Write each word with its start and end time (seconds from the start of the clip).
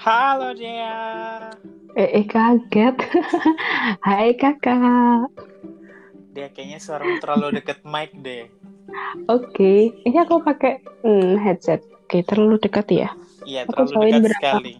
Halo 0.00 0.56
Dea. 0.56 1.52
Eh, 1.92 2.08
eh 2.22 2.24
kaget. 2.24 2.96
Hai 4.06 4.32
kakak. 4.32 5.28
Dia 6.32 6.48
kayaknya 6.48 6.80
suara 6.80 7.04
terlalu 7.20 7.60
deket 7.60 7.84
mic 7.84 8.16
deh. 8.16 8.48
Oke, 9.28 9.92
ini 9.92 10.16
aku 10.16 10.40
pakai 10.40 10.80
hmm, 11.04 11.36
headset. 11.44 11.84
Oke, 12.08 12.24
terlalu 12.24 12.56
dekat 12.56 12.86
ya. 12.88 13.08
Iya, 13.44 13.68
Aku 13.68 13.92
terlalu 13.92 14.08
dekat 14.08 14.20
berapa? 14.24 14.40
sekali. 14.40 14.72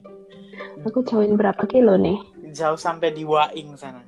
Aku 0.88 0.98
jauhin 1.04 1.36
berapa 1.36 1.62
kilo 1.68 2.00
nih? 2.00 2.16
Jauh 2.56 2.80
sampai 2.80 3.12
di 3.12 3.22
Waing 3.22 3.76
sana. 3.76 4.00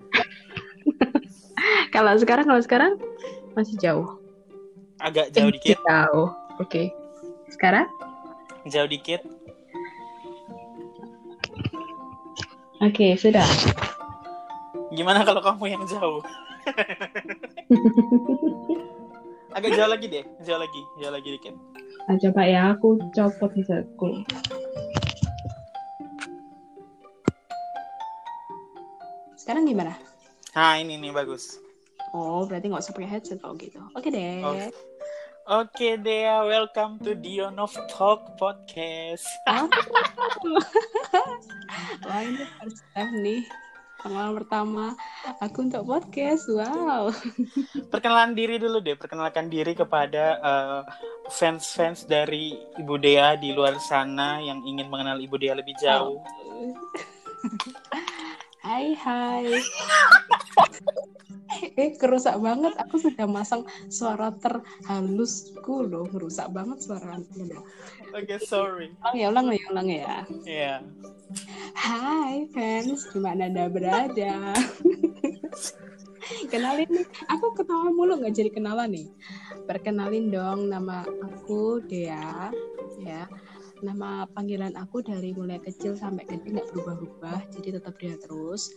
Kalau 1.95 2.17
sekarang, 2.17 2.49
kalau 2.49 2.63
sekarang 2.65 2.93
masih 3.53 3.77
jauh. 3.77 4.09
Agak 4.97 5.29
jauh 5.29 5.53
Eh, 5.53 5.55
dikit, 5.61 5.79
Jauh. 5.85 6.33
Oke. 6.57 6.89
Sekarang? 7.53 7.85
jauh 8.65 8.89
dikit. 8.89 9.21
Oke, 12.83 13.15
sudah. 13.15 13.47
Gimana 14.91 15.23
kalau 15.23 15.39
kamu 15.39 15.71
yang 15.71 15.87
jauh? 15.87 16.19
Agak 19.57 19.71
jauh 19.79 19.87
lagi 19.87 20.11
deh, 20.11 20.27
jauh 20.43 20.59
lagi, 20.59 20.83
jauh 20.99 21.15
lagi 21.15 21.39
dikit. 21.39 21.55
Nah, 22.11 22.19
coba 22.19 22.43
ya, 22.43 22.75
aku 22.75 22.99
copot 23.15 23.55
headsetku. 23.55 24.27
Sekarang 29.39 29.63
gimana? 29.63 29.95
Nah, 30.51 30.75
ini 30.83 30.99
nih 30.99 31.15
bagus. 31.15 31.63
Oh, 32.11 32.43
berarti 32.51 32.67
nggak 32.67 32.83
usah 32.83 32.95
pakai 32.99 33.11
headset 33.15 33.39
kalau 33.39 33.55
gitu. 33.63 33.79
Oke 33.95 34.11
deh. 34.11 34.43
Oh. 34.43 34.59
Oke 35.43 35.99
Dea, 35.99 36.47
welcome 36.47 37.03
to 37.03 37.19
Dion 37.19 37.59
of 37.59 37.75
Talk 37.91 38.39
podcast. 38.39 39.27
Wah 42.07 42.21
ini 42.31 42.47
first 42.63 42.87
time 42.95 43.15
nih 43.27 43.43
pengalaman 43.99 44.39
pertama 44.39 44.85
aku 45.43 45.67
untuk 45.67 45.83
podcast. 45.91 46.47
Wow. 46.47 47.11
Perkenalan 47.91 48.39
diri 48.39 48.63
dulu 48.63 48.79
deh, 48.79 48.95
perkenalkan 48.95 49.51
diri 49.51 49.75
kepada 49.75 50.39
eh, 50.39 50.81
fans-fans 51.35 52.07
dari 52.07 52.55
Ibu 52.79 52.95
Dea 53.03 53.35
di 53.35 53.51
luar 53.51 53.83
sana 53.83 54.39
yang 54.39 54.63
ingin 54.63 54.87
mengenal 54.87 55.19
Ibu 55.19 55.43
Dea 55.43 55.59
lebih 55.59 55.75
jauh. 55.83 56.23
Hai 58.63 58.95
hai. 58.95 59.59
eh 61.77 61.91
kerusak 61.97 62.37
banget. 62.41 62.73
Aku 62.81 63.01
sudah 63.01 63.27
masang 63.29 63.65
suara 63.89 64.33
terhalusku 64.37 65.87
loh. 65.87 66.09
Merusak 66.11 66.51
banget 66.51 66.85
suara 66.85 67.21
aku 67.21 67.47
loh. 67.47 67.63
Oke, 68.13 68.37
sorry. 68.43 68.93
Ulang 69.01 69.17
ya, 69.17 69.27
ulang 69.33 69.47
ya, 69.53 69.65
ulang 69.73 69.89
ya. 69.89 70.17
Iya. 70.45 70.75
Hai 71.73 72.45
fans, 72.53 73.09
di 73.09 73.19
mana 73.21 73.49
anda 73.49 73.69
berada? 73.73 74.53
Kenalin 76.53 76.89
nih, 76.89 77.07
aku 77.29 77.57
ketawa 77.57 77.89
mulu 77.93 78.21
nggak 78.21 78.37
jadi 78.37 78.51
kenalan 78.53 78.93
nih. 78.93 79.09
Perkenalin 79.65 80.29
dong, 80.29 80.69
nama 80.69 81.05
aku 81.05 81.81
Dea, 81.89 82.53
ya. 83.01 83.25
Nama 83.83 84.31
panggilan 84.31 84.79
aku 84.79 85.03
dari 85.03 85.35
mulai 85.35 85.59
kecil 85.59 85.99
sampai 85.99 86.23
gede 86.23 86.55
nggak 86.55 86.71
berubah-ubah, 86.71 87.51
jadi 87.51 87.77
tetap 87.77 87.99
Dea 87.99 88.15
terus. 88.17 88.71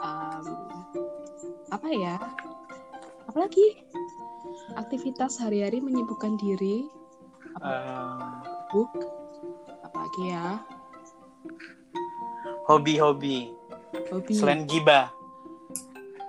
Em, 0.00 0.44
apa 1.68 1.88
ya? 1.92 2.16
Apalagi 3.28 3.76
aktivitas 4.74 5.36
sehari-hari 5.36 5.78
menyibukkan 5.78 6.40
diri, 6.40 6.88
Eh, 7.58 8.32
book, 8.70 8.88
apalagi 9.82 10.30
ya? 10.30 10.62
hobi-hobi 12.64 13.50
Hobi. 14.08 14.32
selain 14.32 14.64
gibah, 14.64 15.10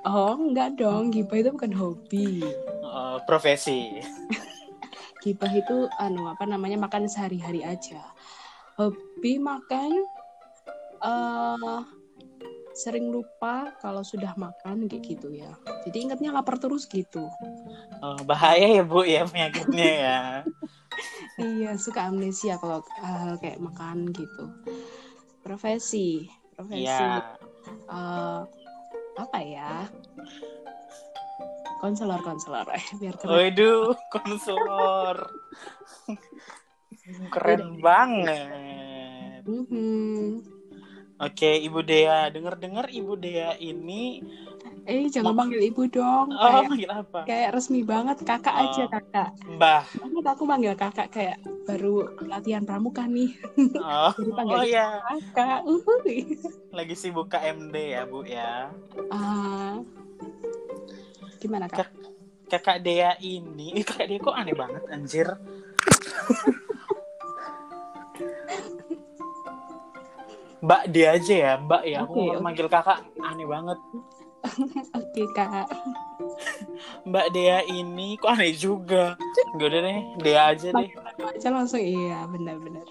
Oh, 0.02 0.32
enggak 0.34 0.80
dong. 0.80 1.12
Gibah 1.12 1.38
itu 1.38 1.52
bukan 1.52 1.72
hobi. 1.72 2.42
eh, 2.82 3.18
profesi. 3.24 4.00
Gibah 5.20 5.52
itu 5.52 5.88
anu 6.00 6.32
apa 6.32 6.48
namanya 6.48 6.80
makan 6.80 7.12
sehari-hari 7.12 7.64
aja. 7.64 8.00
Hobi 8.80 9.36
makan 9.40 9.92
eh 11.04 11.80
sering 12.80 13.12
lupa 13.12 13.76
kalau 13.84 14.00
sudah 14.00 14.32
makan 14.40 14.88
kayak 14.88 15.04
gitu 15.04 15.28
ya. 15.36 15.52
Jadi 15.84 16.08
ingatnya 16.08 16.32
lapar 16.32 16.56
terus 16.56 16.88
gitu. 16.88 17.28
Oh, 18.00 18.16
bahaya 18.24 18.80
ya 18.80 18.84
Bu 18.88 19.04
ya 19.04 19.28
penyakitnya 19.28 19.90
ya. 19.92 20.20
Iya, 21.40 21.80
suka 21.80 22.12
amnesia 22.12 22.60
kalau 22.60 22.84
hal 23.00 23.40
kayak 23.40 23.64
makan 23.64 24.12
gitu. 24.12 24.52
Profesi, 25.40 26.28
profesi 26.52 26.84
Iya. 26.84 27.40
eh, 27.88 28.42
apa 29.16 29.40
ya? 29.40 29.88
Konselor, 31.80 32.20
konselor. 32.22 32.68
Biar 33.02 33.16
keren. 33.16 33.32
Waduh, 33.32 33.96
konselor. 34.12 35.18
Keren 37.34 37.80
banget. 37.80 39.42
Mhm. 39.46 40.44
Oke, 41.20 41.52
Ibu 41.60 41.80
Dea, 41.82 42.30
dengar-dengar 42.30 42.88
Ibu 42.88 43.14
Dea 43.16 43.56
ini 43.56 44.24
Eh, 44.84 45.06
jangan 45.08 45.38
panggil 45.38 45.62
ibu 45.62 45.86
dong. 45.86 46.34
oh, 46.34 46.42
Kayak 46.42 46.66
manggil 46.70 46.92
apa? 46.92 47.20
kayak 47.24 47.50
resmi 47.54 47.82
banget 47.86 48.18
kakak 48.26 48.56
Oh. 48.58 48.64
aja 48.66 48.84
kakak 48.90 49.30
Mbah. 49.46 49.84
banget 49.86 50.26
aku 50.26 50.44
manggil 50.46 50.74
kakak 50.74 51.08
kayak 51.10 51.38
baru 51.64 52.10
latihan 52.26 52.66
pramuka 52.66 53.06
nih 53.06 53.38
Oh, 53.78 54.10
Jadi 54.18 54.32
panggil 54.34 54.56
oh 54.58 54.66
ya, 54.66 54.88
kakak 55.36 55.62
uhuy. 55.66 56.18
lagi 56.70 56.96
sibuk 56.96 57.30
KMD 57.30 57.76
ya, 57.76 58.04
Bu 58.06 58.26
ya. 58.26 58.74
Ah. 59.10 59.78
Gimana 61.40 61.66
kak 61.72 61.90
Kakak 62.50 62.82
Dea 62.82 63.14
ini, 63.22 63.78
ih, 63.78 63.86
Kakak 63.88 64.10
Dea 64.10 64.18
kok 64.18 64.34
aneh 64.34 64.58
banget 64.58 64.82
anjir. 64.90 65.30
Mbak 70.66 70.84
Dea 70.92 71.16
aja 71.16 71.36
ya, 71.38 71.54
Mbak 71.62 71.84
ya. 71.88 72.04
Aku 72.04 72.20
oke. 72.20 72.42
manggil 72.44 72.68
kakak 72.68 73.06
aneh 73.22 73.46
banget. 73.48 73.78
oke 74.98 75.24
kak 75.38 75.70
Mbak 77.10 77.28
Dea 77.32 77.64
ini 77.70 78.18
kok 78.18 78.34
aneh 78.34 78.52
juga. 78.58 79.14
Gak 79.56 79.68
udah 79.70 79.82
deh, 79.86 80.00
Dea 80.20 80.42
aja 80.52 80.74
deh. 80.74 80.90
aja 81.20 81.48
langsung 81.54 81.80
iya 81.80 82.26
benar-benar 82.28 82.84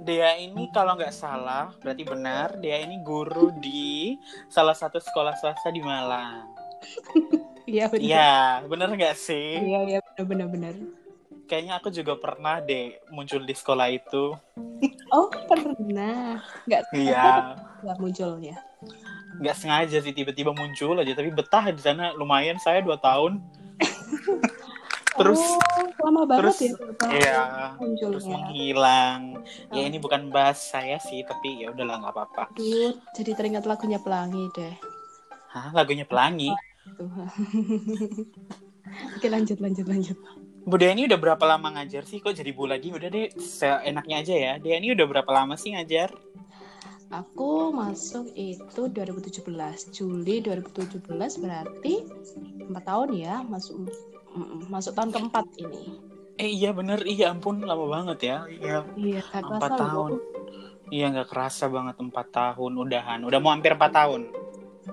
Dea 0.00 0.36
ini 0.40 0.68
kalau 0.72 0.96
nggak 0.96 1.12
salah, 1.12 1.72
berarti 1.80 2.04
benar. 2.04 2.56
Dea 2.60 2.80
ini 2.84 3.00
guru 3.04 3.52
di 3.56 4.16
salah 4.48 4.72
satu 4.76 4.96
sekolah 5.00 5.36
swasta 5.36 5.68
di 5.72 5.80
Malang. 5.84 6.59
Iya 7.66 7.84
benar 7.86 8.02
Iya, 8.04 8.32
bener 8.66 8.88
nggak 8.90 9.16
sih? 9.16 9.58
iya 9.58 9.80
iya 9.86 10.00
benar 10.22 10.48
benar 10.48 10.74
Kayaknya 11.44 11.82
aku 11.82 11.90
juga 11.90 12.14
pernah 12.14 12.62
deh 12.62 12.94
muncul 13.10 13.42
di 13.42 13.50
sekolah 13.50 13.90
itu. 13.90 14.38
oh 15.10 15.26
pernah 15.50 16.38
nggak 16.62 16.82
Iya, 16.94 17.58
nggak 17.82 17.96
munculnya 17.98 18.54
nggak 19.40 19.56
sengaja 19.56 19.98
sih 19.98 20.12
tiba-tiba 20.12 20.50
muncul 20.50 20.94
aja. 20.94 21.10
Tapi 21.10 21.30
betah 21.30 21.70
di 21.70 21.80
sana 21.80 22.12
lumayan. 22.14 22.58
Saya 22.58 22.82
dua 22.82 22.98
tahun. 22.98 23.38
terus, 25.18 25.42
oh, 25.42 25.86
lama 26.00 26.22
banget 26.24 26.54
terus, 26.54 26.58
ya 26.60 26.72
iya, 27.12 27.40
munculnya 27.76 28.14
terus 28.14 28.24
menghilang. 28.26 29.20
Ya 29.70 29.80
Oh. 29.80 29.88
ini 29.88 29.98
bukan 29.98 30.30
bahas 30.30 30.58
saya 30.60 30.96
sih, 30.98 31.20
tapi 31.22 31.60
ya 31.60 31.72
udahlah 31.72 31.98
nggak 31.98 32.14
apa-apa. 32.14 32.44
Jadi 33.12 33.30
teringat 33.34 33.64
lagunya 33.66 33.98
pelangi 34.00 34.44
deh 34.54 34.74
Hah, 35.50 35.74
lagunya 35.74 36.06
pelangi. 36.06 36.54
Tuh. 36.96 37.10
Oke 39.16 39.26
lanjut 39.30 39.58
lanjut 39.62 39.86
lanjut. 39.86 40.18
Bu 40.60 40.76
Dea 40.76 40.92
ini 40.92 41.08
udah 41.08 41.16
berapa 41.16 41.40
lama 41.48 41.72
ngajar 41.72 42.04
sih? 42.04 42.20
Kok 42.20 42.36
jadi 42.36 42.52
bu 42.52 42.68
lagi? 42.68 42.92
Udah 42.92 43.08
deh, 43.08 43.32
seenaknya 43.40 44.20
aja 44.20 44.34
ya. 44.36 44.52
Dea 44.60 44.76
ini 44.76 44.92
udah 44.92 45.06
berapa 45.08 45.30
lama 45.32 45.56
sih 45.56 45.72
ngajar? 45.72 46.12
Aku 47.10 47.74
masuk 47.74 48.30
itu 48.38 48.86
2017 48.86 49.50
Juli 49.90 50.38
2017 50.46 51.02
berarti 51.42 52.06
empat 52.70 52.84
tahun 52.86 53.10
ya 53.18 53.42
masuk 53.42 53.90
masuk 54.70 54.94
tahun 54.94 55.10
keempat 55.10 55.46
ini. 55.58 55.98
Eh 56.38 56.54
iya 56.54 56.70
bener, 56.70 57.02
iya 57.02 57.34
ampun 57.34 57.66
lama 57.66 57.82
banget 57.90 58.30
ya. 58.30 58.36
Iya, 58.46 58.76
Iya 58.94 59.20
gak 59.26 59.42
empat 59.42 59.58
kerasa 59.58 59.82
tahun. 59.90 60.10
loh. 60.14 60.22
Iya 60.90 61.04
nggak 61.10 61.28
kerasa 61.30 61.64
banget 61.66 61.96
empat 61.98 62.26
tahun 62.30 62.72
udahan. 62.78 63.20
Udah 63.26 63.38
mau 63.42 63.50
hampir 63.50 63.74
empat 63.74 63.90
tahun. 63.90 64.30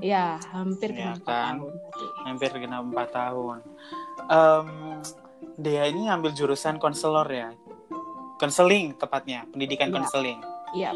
Iya 0.02 0.42
hampir 0.50 0.98
empat 0.98 1.22
kan? 1.22 1.62
tahun. 1.62 1.74
Hampir 2.22 2.52
genap 2.56 2.84
empat 2.84 3.10
tahun. 3.12 3.58
Em, 4.28 4.68
Dea 5.56 5.86
ini 5.86 6.06
ngambil 6.06 6.34
jurusan 6.34 6.78
konselor 6.78 7.26
ya. 7.28 7.50
Konseling 8.38 8.94
tepatnya, 8.94 9.46
pendidikan 9.48 9.90
Iya. 9.90 9.96
konseling. 9.96 10.40
Iya 10.74 10.92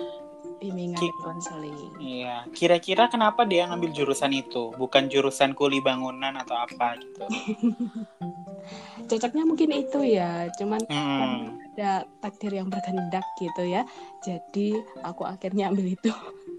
bimbingan 0.61 0.93
Ki- 0.93 1.17
konseling. 1.17 1.73
Iya, 1.97 2.45
kira-kira 2.53 3.09
kenapa 3.09 3.41
dia 3.43 3.65
ngambil 3.65 3.89
jurusan 3.91 4.29
itu, 4.29 4.69
bukan 4.75 5.09
jurusan 5.09 5.57
kuli 5.57 5.81
bangunan 5.81 6.37
atau 6.37 6.53
apa 6.53 7.01
gitu? 7.01 7.25
Cocoknya 9.09 9.43
mungkin 9.43 9.69
itu 9.73 9.99
ya, 10.05 10.53
cuman 10.53 10.85
Hmm. 10.85 11.57
ada 11.73 12.05
takdir 12.21 12.53
yang 12.53 12.69
berkehendak 12.69 13.23
gitu 13.35 13.63
ya 13.63 13.81
jadi 14.21 14.75
aku 15.01 15.23
akhirnya 15.23 15.71
ambil 15.71 15.87
itu 15.89 16.11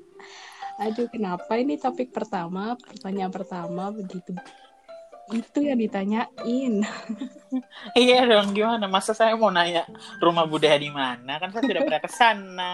aduh 0.81 1.09
kenapa 1.09 1.53
ini 1.61 1.77
topik 1.77 2.13
pertama 2.13 2.77
pertanyaan 2.81 3.33
pertama 3.33 3.93
begitu 3.93 4.33
itu 5.33 5.59
yang 5.65 5.79
ditanyain 5.81 6.85
iya 8.01 8.27
dong 8.27 8.53
gimana 8.53 8.85
masa 8.85 9.17
saya 9.17 9.33
mau 9.39 9.49
nanya 9.49 9.89
rumah 10.21 10.45
budaya 10.45 10.77
di 10.77 10.93
mana 10.93 11.41
kan 11.41 11.49
saya 11.55 11.65
tidak 11.65 11.89
pernah 11.89 12.03
ke 12.03 12.11
sana 12.11 12.73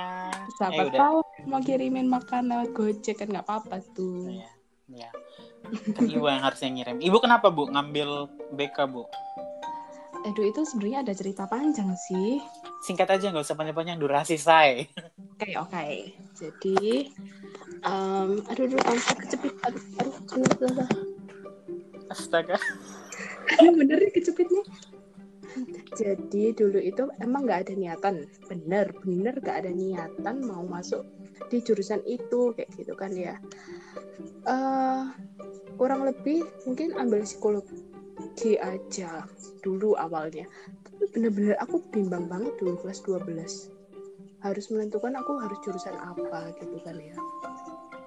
siapa 0.58 0.90
Eh, 0.90 0.96
tahu 0.96 1.18
mau 1.46 1.60
kirimin 1.62 2.08
makan 2.08 2.50
lewat 2.50 2.68
gojek 2.74 3.20
kan 3.20 3.28
nggak 3.30 3.46
apa-apa 3.46 3.78
tuh 3.94 4.26
Iya. 4.32 4.50
Iya. 4.88 5.10
Kan 5.92 6.08
ibu 6.08 6.24
yang 6.24 6.40
harusnya 6.40 6.72
ngirim. 6.72 6.96
Ibu 6.96 7.20
kenapa 7.20 7.52
bu 7.52 7.68
ngambil 7.68 8.32
BK 8.56 8.88
bu? 8.88 9.04
Aduh 10.26 10.46
itu 10.46 10.60
sebenarnya 10.66 11.06
ada 11.06 11.14
cerita 11.14 11.44
panjang 11.46 11.94
sih 11.94 12.42
Singkat 12.78 13.18
aja 13.18 13.34
nggak 13.34 13.42
usah 13.42 13.58
panjang-panjang 13.58 13.98
durasi 13.98 14.38
saya. 14.38 14.86
Oke 15.34 15.54
oke. 15.58 15.86
Jadi, 16.38 17.10
um, 17.82 18.38
aduh 18.46 18.70
aduh 18.70 18.78
langsung 18.86 19.18
kecepit. 19.18 19.54
Aduh 19.66 19.82
aduh 20.30 20.46
bener. 20.62 20.86
Astaga. 22.06 22.54
Aduh, 23.58 23.74
bener 23.74 23.98
nih 23.98 24.12
kecepit 24.14 24.46
nih. 24.46 24.66
Jadi 25.98 26.54
dulu 26.54 26.78
itu 26.78 27.10
emang 27.18 27.50
nggak 27.50 27.66
ada 27.66 27.74
niatan, 27.74 28.30
bener 28.46 28.94
bener 29.02 29.34
nggak 29.42 29.66
ada 29.66 29.72
niatan 29.74 30.36
mau 30.46 30.62
masuk 30.62 31.02
di 31.50 31.58
jurusan 31.58 31.98
itu 32.06 32.54
kayak 32.54 32.70
gitu 32.78 32.94
kan 32.94 33.10
ya. 33.10 33.34
eh 34.46 35.02
kurang 35.74 36.06
lebih 36.06 36.46
mungkin 36.66 36.94
ambil 36.94 37.26
psikologi 37.26 37.88
aja 38.58 39.26
dulu 39.62 39.94
awalnya. 39.98 40.46
Tapi 40.86 41.04
bener-bener 41.14 41.54
aku 41.62 41.82
bimbang 41.90 42.26
banget 42.26 42.54
dulu 42.58 42.78
kelas 42.82 43.02
12 43.06 43.78
harus 44.38 44.70
menentukan 44.70 45.18
aku 45.18 45.42
harus 45.42 45.58
jurusan 45.66 45.98
apa 45.98 46.54
gitu 46.62 46.78
kan 46.86 46.96
ya. 46.98 47.16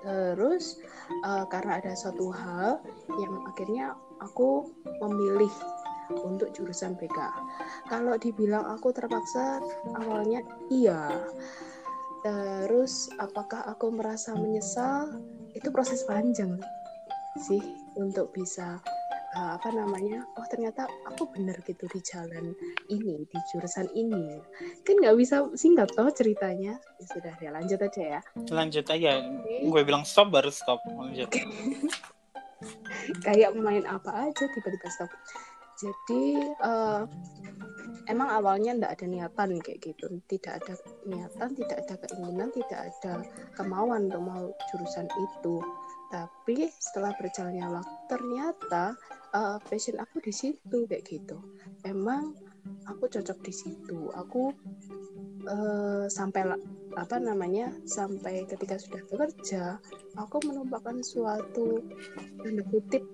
Terus 0.01 0.79
eh, 1.23 1.45
karena 1.51 1.79
ada 1.79 1.91
suatu 1.95 2.31
hal 2.31 2.79
yang 3.19 3.33
akhirnya 3.47 3.95
aku 4.23 4.71
memilih 5.03 5.51
untuk 6.11 6.51
jurusan 6.51 6.99
BK 6.99 7.19
kalau 7.87 8.19
dibilang 8.19 8.67
aku 8.67 8.91
terpaksa 8.91 9.63
awalnya 9.95 10.43
iya. 10.67 11.07
Terus 12.21 13.09
apakah 13.17 13.65
aku 13.65 13.89
merasa 13.89 14.37
menyesal? 14.37 15.09
Itu 15.57 15.73
proses 15.73 16.05
panjang 16.05 16.61
sih 17.39 17.63
untuk 17.95 18.29
bisa 18.35 18.77
eh, 19.31 19.51
apa 19.55 19.69
namanya 19.71 20.27
oh 20.35 20.45
ternyata 20.51 20.87
aku 21.07 21.31
bener 21.31 21.55
gitu 21.63 21.87
di 21.87 21.99
jalan 22.03 22.51
ini 22.91 23.23
di 23.25 23.37
jurusan 23.51 23.87
ini. 23.95 24.39
Kan 24.83 24.99
nggak 24.99 25.15
bisa 25.15 25.47
singkat 25.55 25.91
toh 25.95 26.11
ceritanya. 26.11 26.75
Ya 26.99 27.05
sudah 27.07 27.35
ya 27.39 27.49
lanjut 27.55 27.79
aja 27.79 28.01
ya. 28.17 28.21
Lanjut 28.51 28.85
aja. 28.87 29.11
Gue 29.63 29.81
bilang 29.87 30.03
stop 30.03 30.29
baru 30.29 30.51
stop. 30.51 30.83
Lanjut. 30.85 31.31
kayak 33.25 33.57
main 33.57 33.85
apa 33.89 34.29
aja 34.29 34.43
tiba-tiba 34.51 34.89
stop. 34.91 35.11
Jadi 35.81 36.37
eh, 36.37 37.01
emang 38.05 38.29
awalnya 38.29 38.77
nggak 38.77 38.93
ada 38.99 39.05
niatan 39.09 39.57
kayak 39.63 39.79
gitu. 39.81 40.21
Tidak 40.29 40.53
ada 40.61 40.73
niatan 41.09 41.49
tidak 41.57 41.77
ada 41.87 41.95
keinginan 42.05 42.49
tidak 42.53 42.79
ada 42.91 43.13
kemauan 43.57 44.09
untuk 44.09 44.21
mau 44.21 44.43
jurusan 44.69 45.07
itu. 45.09 45.55
Tapi 46.11 46.67
setelah 46.75 47.15
berjalannya 47.15 47.67
waktu 47.71 47.97
ternyata 48.11 48.83
eh, 49.33 49.57
passion 49.63 49.97
aku 49.99 50.19
di 50.23 50.33
situ 50.33 50.87
kayak 50.87 51.03
gitu. 51.07 51.37
Emang 51.87 52.35
aku 52.87 53.07
cocok 53.07 53.39
di 53.43 53.53
situ. 53.53 54.09
Aku 54.13 54.51
eh, 55.47 56.05
sampai 56.07 56.55
apa 56.91 57.15
namanya 57.23 57.71
sampai 57.87 58.43
ketika 58.51 58.75
sudah 58.75 58.99
bekerja 59.07 59.79
aku 60.19 60.43
menumpahkan 60.43 60.99
suatu 60.99 61.79
tanda 62.43 62.63
kutip 62.67 63.07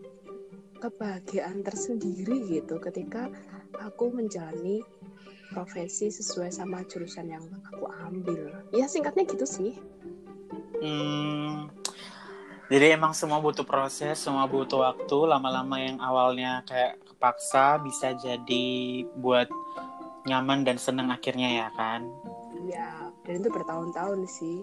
kebahagiaan 0.82 1.62
tersendiri 1.62 2.42
gitu 2.50 2.82
ketika 2.82 3.30
aku 3.78 4.10
menjalani 4.10 4.82
profesi 5.54 6.12
sesuai 6.12 6.52
sama 6.54 6.84
jurusan 6.86 7.32
yang 7.32 7.46
aku 7.74 7.86
ambil. 8.06 8.52
Ya 8.74 8.86
singkatnya 8.90 9.26
gitu 9.26 9.46
sih. 9.48 9.74
Hmm, 10.78 11.72
jadi 12.68 13.00
emang 13.00 13.16
semua 13.16 13.40
butuh 13.40 13.64
proses, 13.64 14.20
semua 14.20 14.44
butuh 14.48 14.84
waktu. 14.84 15.18
Lama-lama 15.24 15.80
yang 15.80 15.98
awalnya 16.04 16.64
kayak 16.68 17.00
kepaksa 17.08 17.80
bisa 17.80 18.14
jadi 18.20 18.68
buat 19.16 19.48
nyaman 20.28 20.68
dan 20.68 20.76
seneng 20.76 21.08
akhirnya 21.08 21.66
ya 21.66 21.70
kan. 21.76 22.04
ya 22.68 23.08
dan 23.24 23.40
itu 23.40 23.48
bertahun-tahun 23.48 24.28
sih 24.28 24.60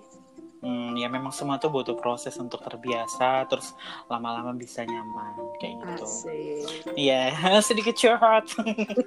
Hmm, 0.64 0.96
ya 0.96 1.12
memang 1.12 1.28
semua 1.28 1.60
tuh 1.60 1.68
butuh 1.68 1.92
proses 1.92 2.32
untuk 2.40 2.64
terbiasa, 2.64 3.44
terus 3.52 3.76
lama-lama 4.08 4.56
bisa 4.56 4.80
nyaman 4.80 5.36
kayak 5.60 5.76
gitu. 5.76 6.08
Iya, 6.96 7.36
sedikit 7.68 7.92
curhat. 7.92 8.48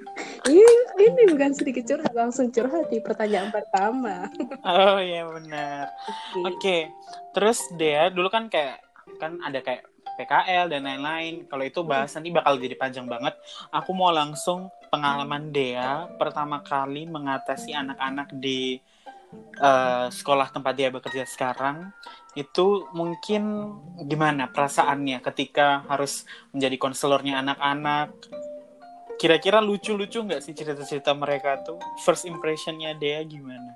ini 0.46 0.62
ini 1.02 1.22
bukan 1.26 1.50
sedikit 1.58 1.82
curhat 1.82 2.14
langsung 2.14 2.54
curhat 2.54 2.86
di 2.94 3.02
pertanyaan 3.02 3.50
pertama 3.50 4.30
oh 4.70 5.02
iya 5.02 5.26
benar. 5.26 5.90
Oke. 6.06 6.38
Oke, 6.46 6.78
terus 7.34 7.58
Dea 7.74 8.06
dulu 8.14 8.30
kan 8.30 8.46
kayak 8.46 8.78
kan 9.18 9.42
ada 9.42 9.58
kayak 9.60 9.84
PKL 10.18 10.66
dan 10.70 10.82
lain-lain. 10.82 11.46
Kalau 11.46 11.64
itu 11.66 11.80
bahas 11.86 12.10
nanti 12.14 12.34
bakal 12.34 12.58
jadi 12.58 12.74
panjang 12.74 13.06
banget. 13.06 13.38
Aku 13.70 13.94
mau 13.94 14.10
langsung 14.10 14.70
pengalaman 14.90 15.54
Dea 15.54 16.10
pertama 16.18 16.58
kali 16.64 17.06
mengatasi 17.06 17.70
anak-anak 17.70 18.34
di 18.34 18.82
eh, 19.62 20.06
sekolah 20.10 20.50
tempat 20.50 20.74
dia 20.74 20.90
bekerja 20.90 21.22
sekarang. 21.22 21.94
Itu 22.34 22.90
mungkin 22.90 23.74
gimana 24.06 24.50
perasaannya 24.50 25.22
ketika 25.22 25.86
harus 25.86 26.26
menjadi 26.50 26.76
konselornya 26.78 27.38
anak-anak? 27.38 28.10
Kira-kira 29.18 29.58
lucu-lucu 29.58 30.22
nggak 30.22 30.42
sih 30.42 30.54
cerita-cerita 30.54 31.10
mereka 31.14 31.62
tuh? 31.62 31.78
First 32.06 32.26
impressionnya 32.26 32.94
Dea 32.94 33.22
gimana? 33.22 33.74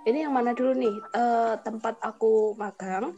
ini 0.00 0.24
yang 0.24 0.32
mana 0.32 0.56
dulu 0.56 0.72
nih 0.72 0.96
Eh, 1.12 1.54
tempat 1.60 2.00
aku 2.00 2.56
magang 2.56 3.12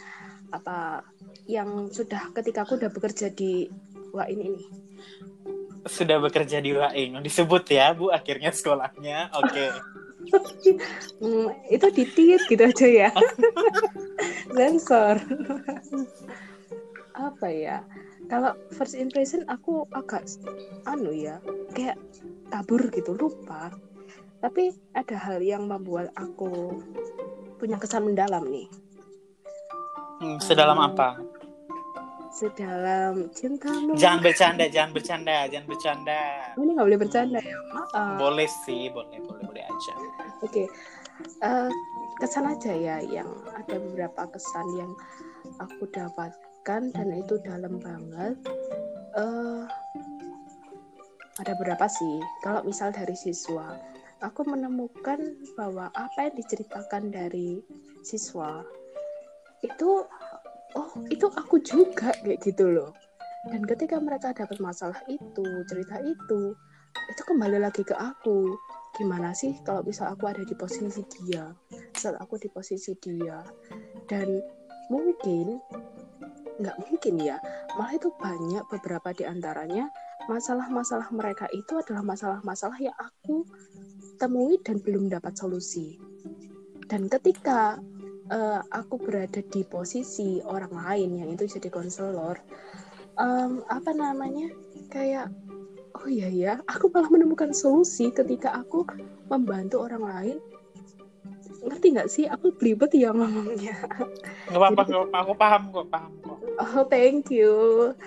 apa 0.53 1.01
yang 1.51 1.91
sudah 1.91 2.31
ketika 2.37 2.63
aku 2.63 2.79
udah 2.79 2.91
bekerja 2.93 3.31
di 3.33 3.67
wah 4.15 4.29
ini 4.31 4.57
sudah 5.83 6.23
bekerja 6.23 6.63
di 6.63 6.71
Waing. 6.79 7.19
Disebut 7.27 7.67
ya, 7.67 7.91
Bu, 7.91 8.15
akhirnya 8.15 8.55
sekolahnya. 8.55 9.35
Oke. 9.35 9.67
Hmm, 11.19 11.51
itu 11.67 11.87
ditit 11.91 12.47
gitu 12.47 12.63
aja 12.63 12.87
ya 12.87 13.11
sensor 14.57 15.19
apa 17.11 17.49
ya 17.51 17.83
kalau 18.31 18.55
first 18.71 18.95
impression 18.95 19.43
aku 19.51 19.83
agak 19.91 20.23
anu 20.87 21.11
ya 21.11 21.43
kayak 21.75 21.99
kabur 22.55 22.87
gitu 22.95 23.19
lupa 23.19 23.75
tapi 24.39 24.71
ada 24.95 25.19
hal 25.19 25.43
yang 25.43 25.67
membuat 25.67 26.15
aku 26.15 26.79
punya 27.59 27.83
kesan 27.83 28.07
mendalam 28.07 28.47
nih 28.47 28.71
Hmm, 30.23 30.39
sedalam 30.39 30.79
apa? 30.79 31.19
Sedalam 32.33 33.29
cintamu 33.37 33.93
Jangan 33.95 34.25
bercanda, 34.25 34.65
jangan 34.73 34.91
bercanda, 34.97 35.37
jangan 35.53 35.67
bercanda. 35.69 36.21
Oh, 36.57 36.65
ini 36.65 36.73
nggak 36.73 36.87
boleh 36.89 37.01
bercanda 37.01 37.39
ya 37.45 37.57
maaf 37.71 38.17
Boleh 38.17 38.49
sih, 38.65 38.89
boleh, 38.89 39.21
boleh, 39.21 39.45
boleh 39.45 39.65
aja. 39.69 39.95
Oke, 40.41 40.65
Eh, 41.43 41.71
kesan 42.19 42.47
aja 42.47 42.73
ya 42.73 42.97
yang 43.03 43.29
ada 43.55 43.77
beberapa 43.79 44.27
kesan 44.31 44.67
yang 44.79 44.93
aku 45.59 45.87
dapatkan 45.91 46.83
dan 46.95 47.09
itu 47.15 47.39
dalam 47.43 47.79
banget. 47.83 48.37
Eh, 49.19 49.63
ada 51.43 51.53
berapa 51.59 51.87
sih? 51.89 52.17
Kalau 52.45 52.63
misal 52.63 52.95
dari 52.95 53.17
siswa, 53.17 53.77
aku 54.23 54.47
menemukan 54.47 55.19
bahwa 55.59 55.91
apa 55.93 56.31
yang 56.31 56.35
diceritakan 56.39 57.11
dari 57.11 57.59
siswa 58.07 58.63
itu, 59.63 59.91
oh 60.77 60.91
itu 61.09 61.27
aku 61.29 61.61
juga 61.63 62.13
kayak 62.23 62.41
gitu 62.45 62.69
loh. 62.69 62.93
Dan 63.51 63.67
ketika 63.67 63.99
mereka 63.99 64.31
dapat 64.31 64.63
masalah 64.63 65.03
itu, 65.11 65.43
cerita 65.67 65.99
itu, 65.99 66.55
itu 67.11 67.23
kembali 67.27 67.59
lagi 67.59 67.83
ke 67.83 67.97
aku 67.97 68.55
gimana 68.93 69.33
sih 69.33 69.57
kalau 69.65 69.81
bisa 69.81 70.13
aku 70.13 70.29
ada 70.29 70.45
di 70.45 70.53
posisi 70.53 71.01
dia 71.09 71.49
saat 71.97 72.21
aku 72.21 72.37
di 72.37 72.53
posisi 72.53 72.93
dia 73.01 73.41
dan 74.05 74.29
mungkin 74.93 75.57
nggak 76.61 76.77
mungkin 76.77 77.15
ya 77.17 77.41
malah 77.81 77.97
itu 77.97 78.13
banyak 78.21 78.65
beberapa 78.69 79.17
di 79.17 79.25
antaranya 79.25 79.89
masalah-masalah 80.29 81.09
mereka 81.09 81.49
itu 81.57 81.81
adalah 81.81 82.05
masalah-masalah 82.05 82.77
yang 82.79 82.95
aku 83.01 83.49
temui 84.21 84.61
dan 84.61 84.77
belum 84.85 85.09
dapat 85.09 85.33
solusi 85.41 85.97
dan 86.93 87.09
ketika 87.09 87.81
eh, 88.33 88.61
aku 88.73 88.97
berada 88.97 89.45
di 89.45 89.63
posisi 89.63 90.41
orang 90.41 90.73
lain 90.73 91.11
yang 91.21 91.29
itu 91.37 91.45
jadi 91.45 91.69
konselor. 91.69 92.41
Em, 93.21 93.61
apa 93.69 93.93
namanya? 93.93 94.49
Kayak 94.89 95.29
oh 95.93 96.09
iya 96.09 96.33
ya 96.33 96.53
aku 96.65 96.89
malah 96.89 97.13
menemukan 97.13 97.53
solusi 97.53 98.09
ketika 98.11 98.57
aku 98.57 98.89
membantu 99.29 99.85
orang 99.85 100.05
lain. 100.09 100.39
Ngerti 101.63 101.87
nggak 101.95 102.11
sih? 102.11 102.25
Aku 102.27 102.57
belibet 102.57 102.91
ya 102.97 103.13
ngomongnya. 103.13 103.77
Nggak 104.49 104.59
apa-apa 104.59 104.83
nggak 104.89 105.05
apa 105.13 105.19
aku 105.23 105.33
paham 105.37 105.63
kok 105.71 105.87
paham 105.93 106.13
kok. 106.25 106.39
Oh 106.59 106.85
thank 106.89 107.29
you. 107.29 107.55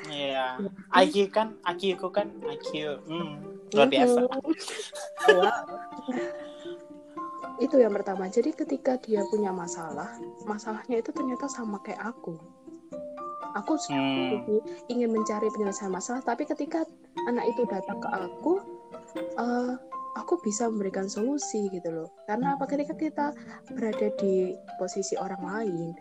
Iya. 0.10 0.60
Yeah. 0.60 1.06
IQ 1.06 1.32
kan 1.32 1.56
IQ 1.64 2.02
kan 2.12 2.34
IQ 2.50 3.00
hmm, 3.06 3.34
luar 3.78 3.88
biasa. 3.88 4.20
Wow. 4.26 5.54
Itu 7.60 7.76
yang 7.80 7.94
pertama. 7.96 8.28
Jadi 8.28 8.52
ketika 8.52 9.00
dia 9.00 9.24
punya 9.32 9.52
masalah 9.56 10.12
masalahnya 10.44 11.00
itu 11.00 11.10
ternyata 11.16 11.48
sama 11.48 11.80
kayak 11.82 12.02
aku. 12.04 12.36
Aku 13.56 13.80
hmm. 13.88 14.60
ingin 14.92 15.10
mencari 15.16 15.48
penyelesaian 15.48 15.92
masalah 15.92 16.20
tapi 16.20 16.44
ketika 16.44 16.84
anak 17.32 17.48
itu 17.56 17.64
datang 17.72 18.04
ke 18.04 18.10
aku 18.12 18.60
uh, 19.40 19.80
aku 20.20 20.40
bisa 20.44 20.68
memberikan 20.68 21.08
solusi 21.08 21.72
gitu 21.72 21.88
loh. 21.92 22.10
Karena 22.28 22.60
apa? 22.60 22.68
Ketika 22.68 22.96
kita 22.96 23.28
berada 23.72 24.08
di 24.20 24.56
posisi 24.76 25.16
orang 25.16 25.44
lain 25.44 25.96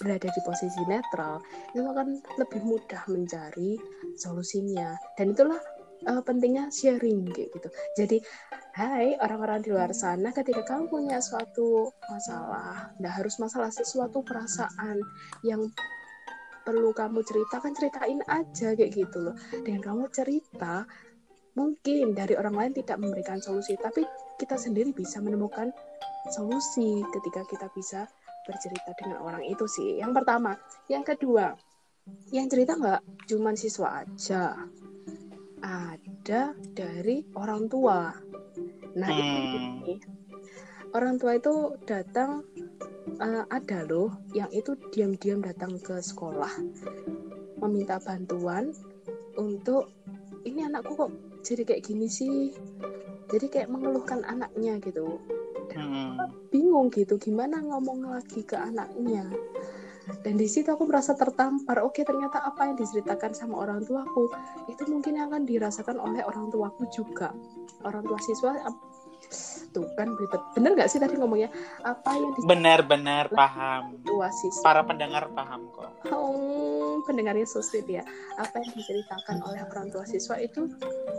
berada 0.00 0.32
di 0.32 0.40
posisi 0.48 0.80
netral 0.88 1.44
itu 1.76 1.84
akan 1.84 2.24
lebih 2.40 2.62
mudah 2.64 3.04
mencari 3.06 3.76
solusinya. 4.16 4.96
Dan 5.14 5.36
itulah 5.36 5.60
uh, 6.08 6.24
pentingnya 6.24 6.72
sharing 6.72 7.28
kayak 7.28 7.52
gitu. 7.52 7.68
Jadi 8.00 8.16
Hai 8.70 9.18
orang-orang 9.18 9.66
di 9.66 9.74
luar 9.74 9.90
sana 9.90 10.30
ketika 10.30 10.62
kamu 10.62 10.86
punya 10.86 11.18
suatu 11.18 11.90
masalah 12.06 12.94
nggak 13.02 13.14
harus 13.18 13.34
masalah 13.42 13.66
sesuatu 13.66 14.22
perasaan 14.22 15.02
yang 15.42 15.66
perlu 16.62 16.94
kamu 16.94 17.26
ceritakan 17.26 17.74
ceritain 17.74 18.22
aja 18.30 18.78
kayak 18.78 18.94
gitu 18.94 19.18
loh. 19.26 19.34
Dengan 19.66 19.82
kamu 19.82 20.04
cerita 20.14 20.86
mungkin 21.58 22.14
dari 22.14 22.38
orang 22.38 22.54
lain 22.54 22.72
tidak 22.78 23.02
memberikan 23.02 23.42
solusi 23.42 23.74
tapi 23.74 24.06
kita 24.38 24.54
sendiri 24.54 24.94
bisa 24.94 25.18
menemukan 25.18 25.74
solusi 26.30 27.02
ketika 27.10 27.42
kita 27.50 27.66
bisa 27.74 28.06
bercerita 28.46 28.94
dengan 29.02 29.18
orang 29.18 29.50
itu 29.50 29.66
sih. 29.66 29.98
Yang 29.98 30.22
pertama. 30.22 30.54
Yang 30.86 31.18
kedua. 31.18 31.58
Yang 32.30 32.46
cerita 32.54 32.78
nggak 32.78 33.02
cuman 33.26 33.54
siswa 33.58 34.06
aja 34.06 34.54
ada 35.62 36.52
dari 36.74 37.24
orang 37.36 37.68
tua. 37.70 38.12
Nah 38.96 39.08
hmm. 39.08 39.84
ini 39.86 39.94
orang 40.92 41.16
tua 41.20 41.38
itu 41.38 41.78
datang 41.86 42.42
uh, 43.22 43.44
ada 43.48 43.86
loh 43.86 44.10
yang 44.34 44.50
itu 44.50 44.74
diam-diam 44.90 45.44
datang 45.44 45.78
ke 45.78 46.00
sekolah 46.02 46.50
meminta 47.60 48.00
bantuan 48.00 48.72
untuk 49.38 49.92
ini 50.48 50.64
anakku 50.64 50.96
kok 50.96 51.12
jadi 51.44 51.62
kayak 51.64 51.84
gini 51.84 52.08
sih? 52.08 52.52
Jadi 53.30 53.46
kayak 53.46 53.70
mengeluhkan 53.70 54.26
anaknya 54.26 54.80
gitu. 54.82 55.22
Dan 55.70 56.18
hmm. 56.18 56.50
bingung 56.50 56.90
gitu 56.90 57.14
gimana 57.14 57.62
ngomong 57.62 58.10
lagi 58.10 58.42
ke 58.42 58.58
anaknya 58.58 59.22
dan 60.22 60.34
di 60.36 60.46
situ 60.50 60.68
aku 60.70 60.84
merasa 60.86 61.14
tertampar. 61.14 61.80
Oke 61.82 62.02
ternyata 62.02 62.42
apa 62.42 62.70
yang 62.70 62.76
diceritakan 62.76 63.32
sama 63.32 63.62
orang 63.62 63.84
tuaku 63.86 64.30
itu 64.66 64.82
mungkin 64.90 65.20
akan 65.22 65.46
dirasakan 65.46 65.96
oleh 65.98 66.22
orang 66.26 66.50
tuaku 66.50 66.86
juga. 66.90 67.30
Orang 67.86 68.04
tua 68.04 68.18
siswa 68.20 68.56
tuh 69.70 69.86
kan 69.94 70.10
beribet 70.18 70.42
bener 70.58 70.74
nggak 70.74 70.90
sih 70.90 70.98
tadi 70.98 71.14
ngomongnya? 71.14 71.48
Apa 71.86 72.18
yang 72.18 72.34
benar-benar 72.42 73.30
paham. 73.30 74.02
Wasis 74.10 74.58
para 74.66 74.82
pendengar 74.82 75.30
paham 75.32 75.70
kok. 75.70 75.90
Oh 76.10 76.98
pendengarnya 77.06 77.46
sweet 77.46 77.86
ya. 77.86 78.02
Apa 78.36 78.60
yang 78.60 78.72
diceritakan 78.74 79.36
oleh 79.46 79.60
orang 79.64 79.88
tua 79.94 80.04
siswa 80.04 80.36
itu 80.36 80.68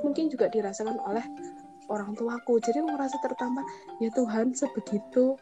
mungkin 0.05 0.27
juga 0.29 0.51
dirasakan 0.51 0.99
oleh 1.01 1.23
orang 1.87 2.15
tuaku. 2.15 2.59
Jadi 2.63 2.83
aku 2.83 2.89
merasa 2.91 3.17
tertampar. 3.23 3.63
Ya 3.99 4.11
Tuhan 4.13 4.55
sebegitu 4.55 5.35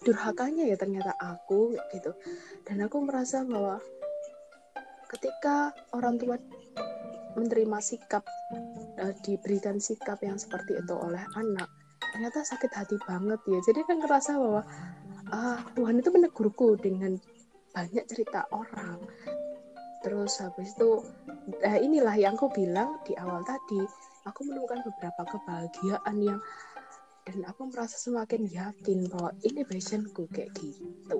durhakanya 0.00 0.64
ya 0.68 0.76
ternyata 0.80 1.12
aku 1.20 1.76
gitu. 1.92 2.16
Dan 2.64 2.84
aku 2.84 3.04
merasa 3.04 3.44
bahwa 3.44 3.80
ketika 5.10 5.74
orang 5.92 6.16
tua 6.16 6.40
menerima 7.36 7.78
sikap 7.78 8.24
uh, 8.98 9.14
diberikan 9.22 9.78
sikap 9.78 10.18
yang 10.24 10.40
seperti 10.40 10.78
itu 10.78 10.94
oleh 10.94 11.22
anak 11.38 11.68
ternyata 12.10 12.42
sakit 12.42 12.72
hati 12.74 12.96
banget 13.06 13.38
ya. 13.46 13.60
Jadi 13.62 13.80
kan 13.86 13.96
ngerasa 14.02 14.34
bahwa 14.34 14.62
ah, 15.30 15.58
Tuhan 15.78 16.02
itu 16.02 16.10
menegurku 16.10 16.74
dengan 16.80 17.14
banyak 17.70 18.04
cerita 18.10 18.50
orang. 18.50 18.98
Terus 20.02 20.40
habis 20.42 20.74
itu 20.74 21.06
eh, 21.62 21.78
inilah 21.78 22.16
yang 22.18 22.34
aku 22.34 22.50
bilang 22.50 22.98
di 23.06 23.14
awal 23.14 23.44
tadi 23.46 23.84
aku 24.26 24.42
menemukan 24.48 24.80
beberapa 24.84 25.22
kebahagiaan 25.28 26.16
yang 26.18 26.40
dan 27.30 27.46
aku 27.46 27.70
merasa 27.70 27.94
semakin 27.94 28.42
yakin 28.50 29.06
bahwa 29.06 29.30
ini 29.46 29.62
passionku 29.62 30.26
kayak 30.34 30.50
gitu. 30.58 31.18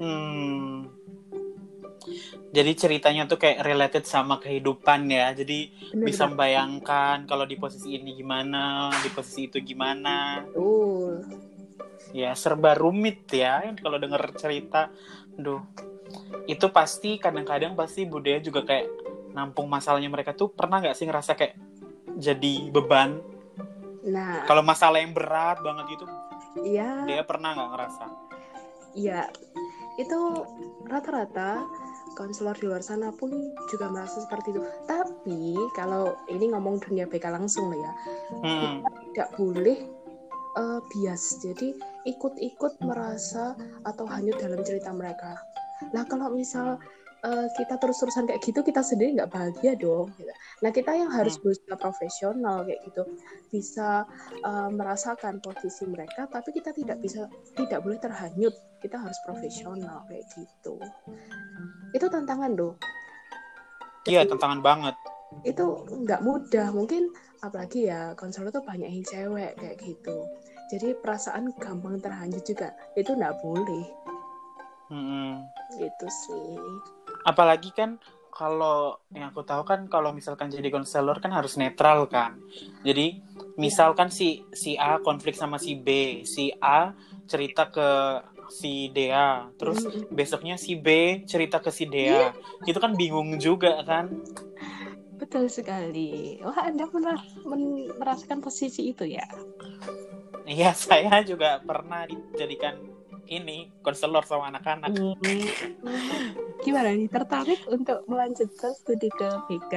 Hmm. 0.00 0.88
Jadi 2.56 2.72
ceritanya 2.72 3.28
tuh 3.28 3.36
kayak 3.36 3.60
related 3.60 4.08
sama 4.08 4.40
kehidupan 4.40 5.12
ya. 5.12 5.36
Jadi 5.36 5.68
Bener, 5.92 6.08
bisa 6.08 6.24
membayangkan 6.24 7.28
kalau 7.28 7.44
di 7.44 7.60
posisi 7.60 8.00
ini 8.00 8.16
gimana 8.16 8.88
di 9.04 9.12
posisi 9.12 9.52
itu 9.52 9.60
gimana. 9.60 10.40
Uh. 10.56 11.20
ya 12.14 12.32
serba 12.32 12.72
rumit 12.72 13.28
ya 13.28 13.60
kalau 13.76 14.00
denger 14.00 14.32
cerita. 14.40 14.88
Duh. 15.36 15.60
Itu 16.48 16.72
pasti 16.72 17.20
kadang-kadang 17.20 17.76
pasti 17.76 18.08
budaya 18.08 18.40
juga 18.40 18.64
kayak 18.64 18.88
nampung 19.36 19.68
masalahnya 19.68 20.08
mereka 20.08 20.32
tuh. 20.32 20.48
Pernah 20.48 20.80
nggak 20.80 20.96
sih 20.96 21.04
ngerasa 21.04 21.36
kayak 21.36 21.60
jadi 22.16 22.72
beban 22.72 23.35
nah 24.06 24.46
kalau 24.46 24.62
masalah 24.62 25.02
yang 25.02 25.10
berat 25.10 25.58
banget 25.60 25.98
gitu 25.98 26.06
iya 26.62 27.02
dia 27.04 27.22
pernah 27.26 27.52
nggak 27.52 27.70
ngerasa 27.74 28.04
iya 28.96 29.28
itu 29.96 30.44
rata-rata 30.86 31.64
konselor 32.16 32.56
di 32.56 32.64
luar 32.66 32.80
sana 32.80 33.12
pun 33.12 33.28
juga 33.68 33.92
merasa 33.92 34.24
seperti 34.24 34.56
itu. 34.56 34.64
Tapi 34.88 35.54
kalau 35.76 36.16
ini 36.32 36.48
ngomong 36.50 36.80
dunia 36.80 37.04
BK 37.04 37.28
langsung 37.28 37.68
ya, 37.76 37.92
hmm. 38.40 38.80
kita 38.80 38.90
tidak 39.12 39.28
boleh 39.36 39.78
uh, 40.56 40.80
bias. 40.90 41.44
Jadi 41.44 41.76
ikut-ikut 42.08 42.80
merasa 42.80 43.52
atau 43.84 44.08
hanyut 44.08 44.40
dalam 44.40 44.64
cerita 44.64 44.90
mereka. 44.96 45.36
Nah 45.92 46.08
kalau 46.08 46.32
misal 46.32 46.80
uh, 47.26 47.46
kita 47.58 47.74
terus-terusan 47.82 48.30
kayak 48.30 48.40
gitu, 48.46 48.62
kita 48.62 48.86
sendiri 48.86 49.18
nggak 49.18 49.34
bahagia 49.34 49.74
dong. 49.74 50.14
Gitu. 50.14 50.30
Nah 50.62 50.70
kita 50.70 50.94
yang 50.94 51.10
harus 51.10 51.34
hmm. 51.36 51.42
berusaha 51.42 51.74
profesional 51.74 52.62
kayak 52.62 52.80
gitu, 52.86 53.02
bisa 53.50 54.06
uh, 54.46 54.70
merasakan 54.70 55.42
posisi 55.42 55.84
mereka, 55.90 56.30
tapi 56.30 56.54
kita 56.54 56.70
tidak 56.70 57.02
bisa, 57.02 57.26
tidak 57.58 57.82
boleh 57.82 57.98
terhanyut. 57.98 58.54
Kita 58.78 59.02
harus 59.02 59.18
profesional 59.26 60.06
kayak 60.06 60.24
gitu 60.38 60.78
itu 61.96 62.06
tantangan 62.12 62.52
loh 62.54 62.74
iya 64.06 64.22
tantangan 64.28 64.60
banget 64.60 64.96
itu 65.42 65.64
nggak 66.06 66.22
mudah 66.22 66.70
mungkin 66.70 67.10
apalagi 67.42 67.90
ya 67.90 68.14
konselor 68.14 68.54
tuh 68.54 68.62
banyak 68.62 68.88
yang 68.88 69.04
cewek 69.04 69.52
kayak 69.58 69.76
gitu 69.82 70.28
jadi 70.70 70.98
perasaan 70.98 71.54
gampang 71.58 71.98
terhanyut 71.98 72.42
juga 72.46 72.74
itu 72.94 73.12
nggak 73.14 73.38
boleh 73.42 73.86
hmm. 74.90 75.34
itu 75.78 76.06
sih 76.08 76.58
apalagi 77.26 77.74
kan 77.74 77.98
kalau 78.36 79.00
yang 79.16 79.32
aku 79.32 79.40
tahu 79.48 79.64
kan 79.64 79.88
kalau 79.88 80.12
misalkan 80.12 80.52
jadi 80.52 80.68
konselor 80.68 81.24
kan 81.24 81.32
harus 81.32 81.56
netral 81.56 82.04
kan. 82.04 82.36
Jadi 82.84 83.24
misalkan 83.56 84.12
si 84.12 84.44
si 84.52 84.76
A 84.76 85.00
konflik 85.00 85.32
sama 85.32 85.56
si 85.56 85.72
B, 85.72 86.20
si 86.28 86.52
A 86.60 86.92
cerita 87.24 87.72
ke 87.72 88.20
si 88.52 88.92
Dea, 88.92 89.48
terus 89.56 89.88
mm. 89.88 90.12
besoknya 90.12 90.60
si 90.60 90.76
B 90.76 91.24
cerita 91.24 91.64
ke 91.64 91.72
si 91.72 91.88
Dea. 91.88 92.28
Yeah. 92.28 92.32
Itu 92.68 92.76
kan 92.76 92.92
bingung 92.92 93.40
juga 93.40 93.80
kan? 93.88 94.12
Betul 95.16 95.48
sekali. 95.48 96.36
Wah, 96.44 96.68
Anda 96.68 96.92
pernah 96.92 97.16
merasakan 97.96 98.44
posisi 98.44 98.92
itu 98.92 99.08
ya? 99.08 99.24
Iya, 100.44 100.76
saya 100.92 101.24
juga 101.24 101.56
pernah 101.64 102.04
dijadikan 102.04 102.95
ini 103.26 103.70
konselor 103.82 104.22
sama 104.24 104.54
anak-anak. 104.54 104.94
Hmm. 104.94 105.14
Gimana 106.62 106.94
nih 106.94 107.10
tertarik 107.10 107.60
untuk 107.70 108.06
melanjutkan 108.06 108.72
studi 108.74 109.10
ke 109.12 109.28
BK? 109.50 109.74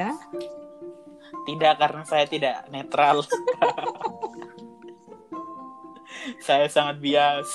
Tidak 1.45 1.73
karena 1.77 2.03
saya 2.05 2.25
tidak 2.25 2.65
netral. 2.73 3.21
saya 6.45 6.65
sangat 6.69 7.01
bias. 7.01 7.49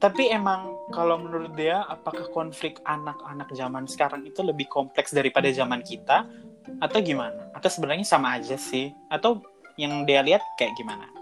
Tapi 0.00 0.32
emang 0.32 0.72
kalau 0.96 1.20
menurut 1.20 1.52
dia, 1.52 1.84
apakah 1.84 2.32
konflik 2.32 2.80
anak-anak 2.88 3.52
zaman 3.52 3.84
sekarang 3.84 4.24
itu 4.24 4.40
lebih 4.40 4.64
kompleks 4.72 5.12
daripada 5.12 5.52
zaman 5.52 5.84
kita? 5.84 6.24
Atau 6.80 7.04
gimana? 7.04 7.52
Atau 7.52 7.68
sebenarnya 7.68 8.08
sama 8.08 8.40
aja 8.40 8.56
sih? 8.56 8.96
Atau 9.12 9.44
yang 9.76 10.08
dia 10.08 10.24
lihat 10.24 10.40
kayak 10.56 10.72
gimana? 10.80 11.19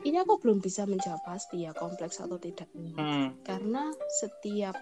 Hmm, 0.00 0.08
ini 0.08 0.16
aku 0.24 0.40
belum 0.40 0.64
bisa 0.64 0.88
menjawab 0.88 1.20
pasti 1.28 1.68
ya 1.68 1.76
kompleks 1.76 2.18
atau 2.24 2.40
tidak. 2.40 2.66
Hmm. 2.72 3.36
Karena 3.44 3.92
setiap 4.08 4.74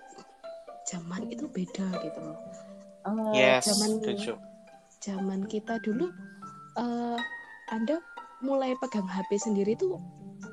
zaman 0.87 1.27
itu 1.29 1.51
beda 1.51 1.91
gitu 2.07 2.19
loh. 2.23 2.39
Uh, 3.07 3.33
yes 3.35 3.65
zaman 3.67 3.99
setuju 4.03 4.33
zaman 4.99 5.41
kita 5.47 5.79
dulu 5.81 6.11
uh, 6.77 7.19
Anda 7.71 8.03
mulai 8.43 8.75
pegang 8.79 9.07
HP 9.07 9.39
sendiri 9.39 9.79
tuh 9.79 9.99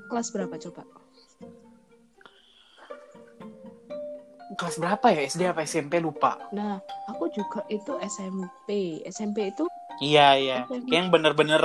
kelas 0.10 0.30
berapa 0.34 0.56
coba? 0.58 0.86
kelas 4.56 4.80
berapa 4.80 5.12
ya 5.12 5.22
SD 5.28 5.42
apa 5.52 5.68
SMP 5.68 6.00
lupa 6.00 6.40
Nah, 6.56 6.80
aku 7.12 7.28
juga 7.36 7.68
itu 7.68 8.00
SMP. 8.00 9.04
SMP 9.04 9.52
itu 9.52 9.68
iya 10.00 10.32
iya 10.40 10.58
SMP. 10.72 10.96
yang 10.96 11.12
bener-bener 11.12 11.60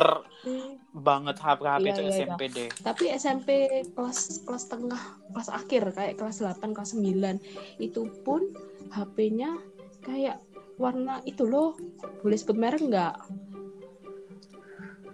banget 0.90 1.38
HP 1.38 1.60
HP 1.62 1.84
Iya, 1.86 1.92
itu 1.94 2.02
iya, 2.02 2.08
iya. 2.10 2.18
SMP 2.18 2.40
deh 2.50 2.70
tapi 2.82 3.04
SMP 3.14 3.48
kelas 3.94 4.42
kelas 4.42 4.64
tengah, 4.66 5.02
kelas 5.30 5.48
akhir 5.48 5.82
kayak 5.94 6.14
kelas 6.18 6.42
8, 6.42 6.74
kelas 6.74 6.98
9 6.98 7.38
itu 7.78 8.02
pun 8.26 8.42
HP-nya 8.90 9.54
kayak 10.02 10.42
warna 10.80 11.20
itu 11.28 11.44
loh. 11.44 11.76
Boleh 12.24 12.36
sebut 12.40 12.56
merek 12.56 12.80
nggak? 12.80 13.14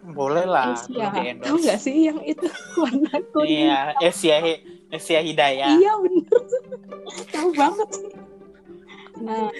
boleh 0.06 0.46
lah 0.46 0.78
Asia. 0.78 1.10
Tahu 1.42 1.56
nggak 1.66 1.80
sih 1.82 2.06
yang 2.06 2.22
itu 2.22 2.46
warna 2.80 3.10
kuning? 3.34 3.66
iya 3.66 3.90
Asia 3.98 4.38
Asia 4.86 5.18
Hidayah 5.18 5.74
Iya 5.74 5.92
bener. 5.98 6.40
Tahu 7.34 7.50
banget. 7.58 7.90
Nah, 9.18 9.50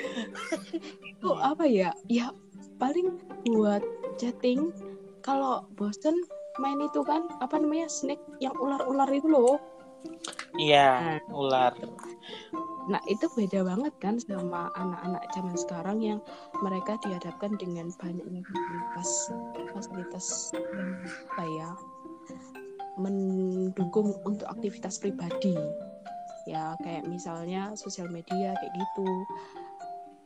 itu 1.11 1.29
apa 1.35 1.65
ya? 1.67 1.91
Ya 2.07 2.31
paling 2.79 3.19
buat 3.51 3.83
chatting 4.23 4.71
kalau 5.27 5.67
bosen 5.75 6.15
main 6.63 6.79
itu 6.81 7.03
kan 7.03 7.27
apa 7.43 7.59
namanya 7.59 7.91
snack 7.91 8.23
yang 8.39 8.55
ular-ular 8.57 9.11
itu 9.11 9.27
loh. 9.27 9.59
iya 10.57 11.19
ular. 11.35 11.75
Nah 12.87 13.03
itu 13.11 13.27
beda 13.35 13.67
banget 13.67 13.93
kan 13.99 14.15
sama 14.23 14.71
anak-anak 14.79 15.27
zaman 15.35 15.57
sekarang 15.59 15.99
yang 15.99 16.19
mereka 16.63 16.95
dihadapkan 17.03 17.59
dengan 17.59 17.91
banyaknya 17.99 18.47
fasilitas 18.95 19.11
fasilitas 19.75 20.27
yang 20.55 20.91
apa 21.35 21.45
ya 21.45 21.71
mendukung 22.97 24.15
untuk 24.25 24.47
aktivitas 24.49 25.03
pribadi. 25.03 25.59
Ya 26.47 26.79
kayak 26.87 27.11
misalnya 27.11 27.75
sosial 27.75 28.07
media 28.09 28.55
kayak 28.55 28.73
gitu. 28.79 29.09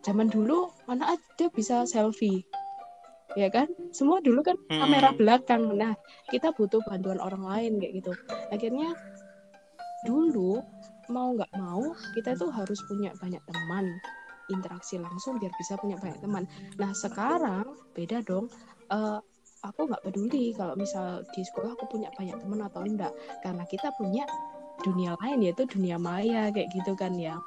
Zaman 0.05 0.29
dulu 0.29 0.69
mana 0.85 1.17
ada 1.17 1.47
bisa 1.57 1.89
selfie 1.89 2.45
ya 3.39 3.49
kan? 3.51 3.71
Semua 3.95 4.19
dulu 4.23 4.43
kan 4.43 4.57
Hmm. 4.69 4.81
kamera 4.83 5.11
belakang. 5.15 5.63
Nah 5.77 5.95
kita 6.31 6.51
butuh 6.55 6.83
bantuan 6.87 7.19
orang 7.19 7.45
lain 7.47 7.73
kayak 7.79 8.03
gitu. 8.03 8.13
Akhirnya 8.51 8.95
dulu 10.07 10.61
mau 11.11 11.35
nggak 11.35 11.53
mau 11.59 11.83
kita 12.15 12.39
tuh 12.39 12.51
harus 12.51 12.79
punya 12.87 13.11
banyak 13.19 13.43
teman. 13.47 13.87
Interaksi 14.51 14.99
langsung 14.99 15.39
biar 15.39 15.53
bisa 15.59 15.79
punya 15.79 15.95
banyak 15.99 16.19
teman. 16.19 16.45
Nah 16.79 16.91
sekarang 16.91 17.67
beda 17.95 18.23
dong. 18.27 18.51
Eh, 18.91 19.19
aku 19.63 19.87
nggak 19.87 20.03
peduli 20.03 20.51
kalau 20.57 20.75
misal 20.75 21.23
di 21.37 21.43
sekolah 21.47 21.77
aku 21.79 21.87
punya 21.87 22.11
banyak 22.19 22.35
teman 22.41 22.61
atau 22.67 22.83
enggak. 22.83 23.13
Karena 23.45 23.63
kita 23.69 23.95
punya 23.95 24.27
dunia 24.81 25.15
lain 25.21 25.45
yaitu 25.45 25.69
dunia 25.69 26.01
maya 26.01 26.51
kayak 26.51 26.67
gitu 26.75 26.97
kan 26.99 27.15
ya. 27.15 27.39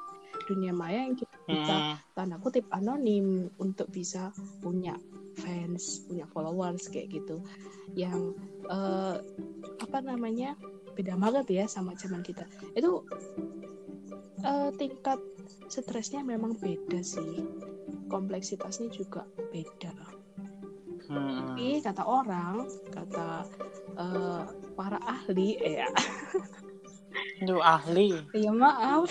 Dunia 0.48 0.72
maya 0.72 1.04
yang 1.04 1.16
kita 1.16 1.34
Hmm, 1.44 2.00
tanda 2.16 2.40
kutip 2.40 2.64
anonim 2.72 3.52
untuk 3.60 3.92
bisa 3.92 4.32
punya 4.64 4.96
fans, 5.38 6.06
punya 6.06 6.26
followers 6.30 6.86
kayak 6.90 7.10
gitu. 7.12 7.42
Yang 7.94 8.34
eh, 8.70 9.16
apa 9.82 9.98
namanya 10.00 10.58
beda 10.94 11.18
banget 11.18 11.46
ya 11.50 11.64
sama 11.66 11.94
zaman 11.98 12.22
kita. 12.22 12.46
Itu 12.74 13.04
eh, 14.42 14.70
tingkat 14.78 15.18
stresnya 15.68 16.22
memang 16.22 16.54
beda 16.58 17.00
sih, 17.02 17.42
kompleksitasnya 18.08 18.90
juga 18.94 19.26
beda. 19.50 19.94
hmm. 21.10 21.14
Tapi 21.14 21.66
kata 21.82 22.02
orang, 22.04 22.66
kata 22.94 23.46
eh, 23.98 24.42
para 24.74 24.98
ahli, 25.02 25.58
ya, 25.58 25.88
Aduh, 27.42 27.62
ahli 27.62 28.14
ya 28.34 28.50
maaf, 28.54 29.10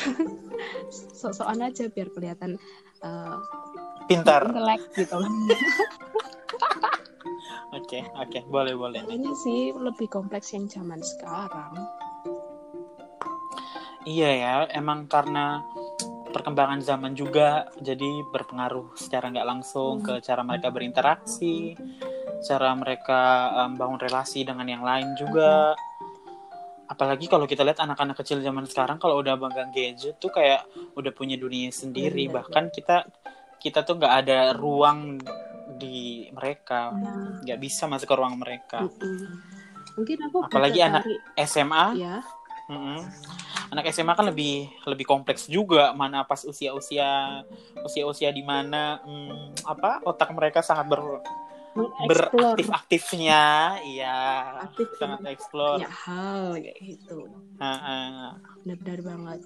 sok-sokan 1.20 1.68
aja 1.68 1.92
biar 1.92 2.08
kelihatan 2.12 2.56
eh, 3.04 3.38
pintar 4.06 4.46
intelek 4.46 4.82
gitu 4.96 5.16
loh. 5.18 5.30
oke 7.78 8.00
oke 8.16 8.40
boleh 8.48 8.74
boleh 8.74 9.02
Ini 9.06 9.32
sih 9.40 9.74
lebih 9.74 10.08
kompleks 10.08 10.54
yang 10.54 10.68
zaman 10.68 11.02
sekarang. 11.02 11.74
Iya 14.04 14.30
ya, 14.36 14.54
emang 14.70 15.08
karena 15.08 15.64
perkembangan 16.28 16.84
zaman 16.84 17.16
juga 17.16 17.72
jadi 17.80 18.26
berpengaruh 18.28 19.00
secara 19.00 19.32
nggak 19.32 19.48
langsung 19.48 20.02
Hmm. 20.02 20.06
ke 20.06 20.14
cara 20.20 20.44
mereka 20.44 20.68
berinteraksi, 20.70 21.74
cara 22.44 22.76
mereka 22.76 23.22
em, 23.64 23.80
bangun 23.80 23.98
relasi 23.98 24.44
dengan 24.44 24.68
yang 24.68 24.84
lain 24.84 25.16
juga. 25.16 25.72
Apalagi 26.84 27.26
kalau 27.26 27.48
kita 27.48 27.64
lihat 27.64 27.80
anak-anak 27.80 28.20
kecil 28.20 28.44
zaman 28.44 28.68
sekarang 28.68 29.00
kalau 29.00 29.18
udah 29.18 29.40
banggang 29.40 29.72
gadget 29.72 30.20
tuh 30.20 30.30
kayak 30.30 30.68
udah 30.94 31.10
punya 31.16 31.40
dunia 31.40 31.72
sendiri, 31.72 32.28
Iya. 32.28 32.34
bahkan 32.34 32.70
kita 32.70 33.08
kita 33.64 33.82
tuh 33.82 33.96
nggak 33.96 34.16
ada 34.20 34.40
ruang 34.54 35.18
di 35.74 36.28
mereka, 36.30 36.92
Nah, 36.92 37.40
nggak 37.40 37.58
bisa 37.58 37.88
masuk 37.88 38.06
ke 38.06 38.16
ruang 38.16 38.36
mereka. 38.36 38.84
mm-mm. 38.84 39.40
mungkin 39.94 40.18
aku 40.24 40.38
Apalagi 40.44 40.80
anak- 40.82 41.06
cari, 41.06 41.16
SMA 41.40 41.86
ya. 41.96 42.18
Mm-mm. 42.66 43.00
Anak 43.70 43.90
SMA 43.90 44.12
kan 44.12 44.26
lebih 44.26 44.56
lebih 44.84 45.04
kompleks 45.04 45.46
juga 45.46 45.92
mana 45.92 46.22
pas 46.22 46.42
usia-usia 46.42 47.42
usia-usia 47.80 48.30
di 48.30 48.42
mana 48.42 48.98
hmm, 49.00 49.64
apa 49.64 50.02
otak 50.04 50.30
mereka 50.30 50.62
sangat 50.62 50.88
ber, 50.88 51.02
beraktif-aktifnya, 51.74 53.44
iya 53.86 54.18
aktif 54.62 54.88
sangat 54.98 55.26
explore. 55.34 55.82
banyak 55.82 55.96
hal 56.06 56.44
kayak 56.62 56.80
gitu. 56.82 57.30
Benar-benar 58.64 59.00
banget. 59.02 59.40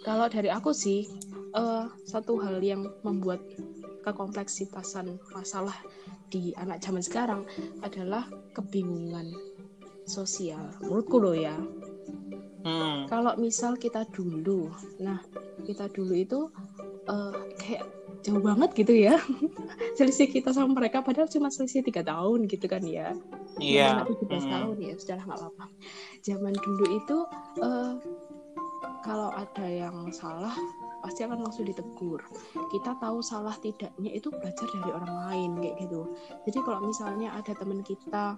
Kalau 0.00 0.26
dari 0.32 0.48
aku 0.48 0.72
sih, 0.72 1.04
eh, 1.52 1.84
satu 2.08 2.40
hal 2.40 2.62
yang 2.64 2.88
membuat 3.04 3.42
kekompleksitasan 4.00 5.20
masalah 5.36 5.76
di 6.32 6.56
anak 6.56 6.80
zaman 6.80 7.04
sekarang 7.04 7.42
adalah 7.84 8.24
kebingungan 8.56 9.34
sosial. 10.08 10.72
Menurutku 10.80 11.20
loh 11.20 11.36
ya. 11.36 11.56
Hmm. 12.60 13.08
Kalau 13.08 13.36
misal 13.40 13.76
kita 13.76 14.04
dulu, 14.08 14.68
nah 15.00 15.20
kita 15.64 15.88
dulu 15.92 16.14
itu 16.16 16.48
eh, 17.08 17.36
kayak 17.60 17.84
jauh 18.20 18.42
banget 18.42 18.70
gitu 18.76 18.92
ya. 18.92 19.16
selisih 19.96 20.28
kita 20.28 20.52
sama 20.52 20.76
mereka 20.76 21.00
padahal 21.00 21.28
cuma 21.28 21.48
selisih 21.48 21.84
tiga 21.84 22.04
tahun 22.04 22.46
gitu 22.48 22.66
kan 22.68 22.84
ya. 22.84 23.16
Iya. 23.60 24.04
Yang 24.06 24.24
17 24.24 24.30
Mm-mm. 24.30 24.52
tahun 24.52 24.76
ya, 24.80 24.94
sudah 25.00 25.18
nggak 25.24 25.38
apa-apa. 25.40 25.64
Zaman 26.24 26.54
dulu 26.60 26.86
itu 26.96 27.16
eh, 27.64 27.92
kalau 29.00 29.30
ada 29.32 29.66
yang 29.66 30.12
salah 30.12 30.52
pasti 31.00 31.24
akan 31.24 31.40
langsung 31.48 31.64
ditegur. 31.64 32.20
Kita 32.68 32.96
tahu 33.00 33.24
salah 33.24 33.56
tidaknya 33.56 34.12
itu 34.12 34.28
belajar 34.28 34.68
dari 34.68 34.90
orang 34.92 35.14
lain 35.28 35.50
kayak 35.64 35.76
gitu. 35.88 36.02
Jadi 36.48 36.58
kalau 36.60 36.80
misalnya 36.84 37.28
ada 37.32 37.52
teman 37.56 37.80
kita 37.80 38.36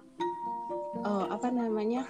eh, 1.03 1.25
apa 1.27 1.47
namanya 1.51 2.07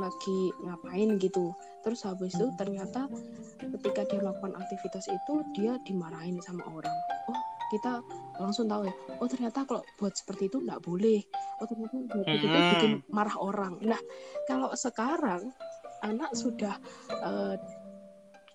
lagi 0.00 0.50
ngapain 0.64 1.20
gitu, 1.20 1.52
terus 1.82 2.06
habis 2.06 2.34
itu 2.34 2.46
ternyata 2.58 3.10
ketika 3.58 4.06
dia 4.06 4.18
melakukan 4.22 4.54
aktivitas 4.58 5.06
itu 5.10 5.34
dia 5.54 5.78
dimarahin 5.86 6.38
sama 6.42 6.62
orang. 6.70 6.96
Oh 7.30 7.38
kita 7.70 8.02
langsung 8.38 8.68
tahu 8.68 8.86
ya. 8.86 8.94
Oh 9.20 9.28
ternyata 9.28 9.64
kalau 9.66 9.82
buat 9.98 10.14
seperti 10.14 10.48
itu 10.50 10.62
nggak 10.62 10.82
boleh. 10.82 11.20
Oh 11.62 11.66
ternyata 11.66 11.96
buat 12.10 12.26
itu 12.30 12.46
Hmm. 12.46 12.70
bikin 12.78 12.92
marah 13.10 13.36
orang. 13.38 13.78
Nah 13.82 13.98
kalau 14.46 14.70
sekarang 14.78 15.50
anak 16.02 16.34
sudah 16.34 16.76
eh, 17.10 17.56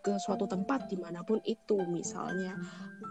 ke 0.07 0.15
suatu 0.23 0.47
tempat 0.47 0.87
di 0.87 0.95
mana 0.95 1.19
pun 1.19 1.43
itu 1.43 1.75
misalnya 1.91 2.55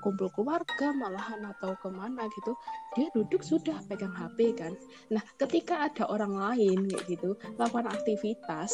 kumpul 0.01 0.33
keluarga 0.33 0.97
malahan 0.97 1.45
atau 1.45 1.77
ke 1.77 1.93
mana 1.93 2.25
gitu 2.33 2.57
dia 2.97 3.13
duduk 3.13 3.45
sudah 3.45 3.77
pegang 3.85 4.17
HP 4.17 4.57
kan 4.57 4.73
nah 5.13 5.21
ketika 5.37 5.85
ada 5.93 6.09
orang 6.09 6.33
lain 6.33 6.89
kayak 6.89 7.05
gitu 7.05 7.37
melakukan 7.61 7.93
aktivitas 7.93 8.73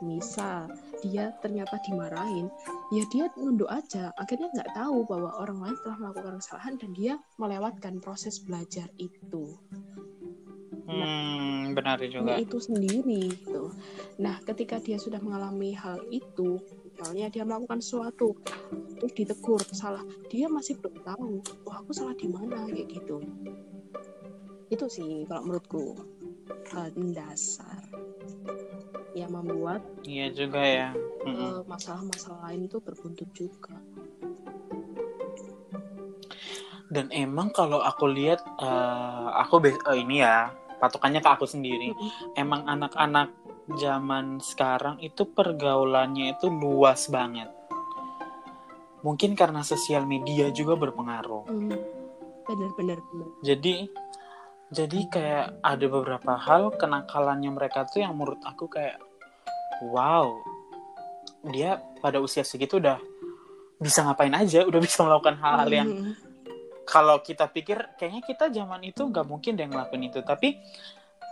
misal 0.00 0.68
dia 1.04 1.32
ternyata 1.44 1.76
dimarahin 1.84 2.48
ya 2.92 3.04
dia 3.12 3.28
nunduk 3.36 3.68
aja 3.68 4.12
akhirnya 4.16 4.48
nggak 4.52 4.72
tahu 4.76 5.04
bahwa 5.08 5.30
orang 5.40 5.58
lain 5.60 5.76
telah 5.84 5.96
melakukan 6.00 6.40
kesalahan 6.40 6.74
dan 6.80 6.90
dia 6.96 7.14
melewatkan 7.36 7.94
proses 8.00 8.40
belajar 8.40 8.88
itu 8.96 9.56
Hmm, 10.90 11.70
benar 11.70 12.02
juga. 12.02 12.34
itu 12.34 12.58
sendiri 12.58 13.30
gitu. 13.30 13.70
Nah, 14.18 14.42
ketika 14.42 14.82
dia 14.82 14.98
sudah 14.98 15.22
mengalami 15.22 15.70
hal 15.70 16.02
itu, 16.10 16.58
misalnya 16.82 17.30
dia 17.30 17.46
melakukan 17.46 17.78
sesuatu, 17.78 18.34
terus 18.98 19.14
ditegur 19.14 19.62
salah, 19.70 20.02
dia 20.26 20.50
masih 20.50 20.82
belum 20.82 20.98
tahu, 21.06 21.32
wah 21.62 21.78
aku 21.78 21.94
salah 21.94 22.18
di 22.18 22.26
mana 22.26 22.66
kayak 22.66 22.90
gitu. 22.90 23.22
Itu 24.66 24.90
sih 24.90 25.30
kalau 25.30 25.46
menurutku 25.46 25.94
hal 26.74 26.90
dasar 27.14 27.69
yang 29.14 29.30
membuat 29.34 29.82
Iya 30.06 30.30
juga 30.30 30.62
ya. 30.62 30.88
Eh, 31.26 31.60
masalah-masalah 31.66 32.50
lain 32.50 32.66
itu 32.70 32.78
berbuntut 32.78 33.28
juga. 33.34 33.76
dan 36.90 37.06
emang 37.14 37.54
kalau 37.54 37.78
aku 37.78 38.10
lihat 38.10 38.42
uh, 38.58 39.30
aku 39.46 39.62
uh, 39.62 39.94
ini 39.94 40.26
ya 40.26 40.50
patokannya 40.82 41.22
ke 41.22 41.30
aku 41.30 41.46
sendiri 41.46 41.94
emang 42.34 42.66
anak-anak 42.66 43.30
zaman 43.78 44.42
sekarang 44.42 44.98
itu 44.98 45.22
pergaulannya 45.22 46.34
itu 46.34 46.50
luas 46.50 47.06
banget 47.06 47.46
mungkin 49.06 49.38
karena 49.38 49.62
sosial 49.62 50.02
media 50.02 50.50
juga 50.50 50.74
berpengaruh 50.74 51.46
mm. 51.46 51.78
benar 52.50 52.70
benar 52.74 52.98
jadi 53.46 53.86
jadi 54.70 54.98
kayak 55.10 55.46
ada 55.62 55.86
beberapa 55.90 56.32
hal 56.38 56.74
kenakalannya 56.78 57.50
mereka 57.50 57.86
tuh 57.90 58.06
yang 58.06 58.14
menurut 58.14 58.40
aku 58.46 58.70
kayak 58.70 58.98
wow 59.90 60.30
dia 61.50 61.82
pada 61.98 62.22
usia 62.22 62.46
segitu 62.46 62.78
udah 62.78 62.98
bisa 63.80 64.04
ngapain 64.06 64.34
aja 64.34 64.64
udah 64.70 64.80
bisa 64.80 65.02
melakukan 65.02 65.36
hal-hal 65.38 65.70
yang 65.70 65.88
mm 65.90 66.30
kalau 66.90 67.22
kita 67.22 67.46
pikir 67.46 67.78
kayaknya 67.94 68.22
kita 68.26 68.50
zaman 68.50 68.82
itu 68.82 69.06
nggak 69.06 69.22
mungkin 69.22 69.54
deh 69.54 69.70
ngelakuin 69.70 70.10
itu. 70.10 70.26
Tapi 70.26 70.58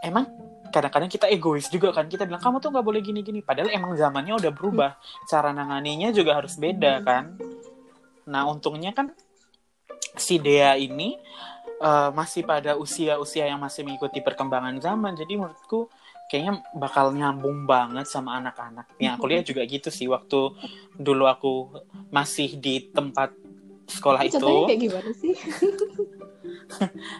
emang 0.06 0.30
kadang-kadang 0.70 1.10
kita 1.10 1.26
egois 1.26 1.66
juga 1.66 1.90
kan. 1.90 2.06
Kita 2.06 2.22
bilang 2.30 2.38
kamu 2.38 2.62
tuh 2.62 2.70
nggak 2.70 2.86
boleh 2.86 3.02
gini-gini. 3.02 3.42
Padahal 3.42 3.74
emang 3.74 3.98
zamannya 3.98 4.38
udah 4.38 4.52
berubah. 4.54 4.94
Cara 5.26 5.50
nanganinya 5.50 6.14
juga 6.14 6.38
harus 6.38 6.54
beda 6.54 7.02
kan. 7.02 7.34
Nah 8.30 8.46
untungnya 8.46 8.94
kan 8.94 9.10
si 10.14 10.38
Dea 10.38 10.78
ini 10.78 11.18
uh, 11.80 12.10
masih 12.14 12.42
pada 12.44 12.74
usia-usia 12.78 13.48
yang 13.48 13.60
masih 13.62 13.82
mengikuti 13.86 14.22
perkembangan 14.22 14.78
zaman 14.78 15.14
jadi 15.14 15.38
menurutku 15.38 15.90
kayaknya 16.28 16.60
bakal 16.76 17.10
nyambung 17.16 17.64
banget 17.64 18.04
sama 18.04 18.36
anak-anak. 18.36 18.84
Yang 19.00 19.12
aku 19.16 19.24
lihat 19.26 19.44
juga 19.48 19.62
gitu 19.64 19.88
sih 19.88 20.06
waktu 20.06 20.52
dulu 20.98 21.24
aku 21.24 21.52
masih 22.12 22.60
di 22.60 22.92
tempat 22.92 23.32
sekolah 23.88 24.20
itu 24.28 24.68
kayak 24.68 24.80
gimana 24.84 25.10
sih 25.16 25.32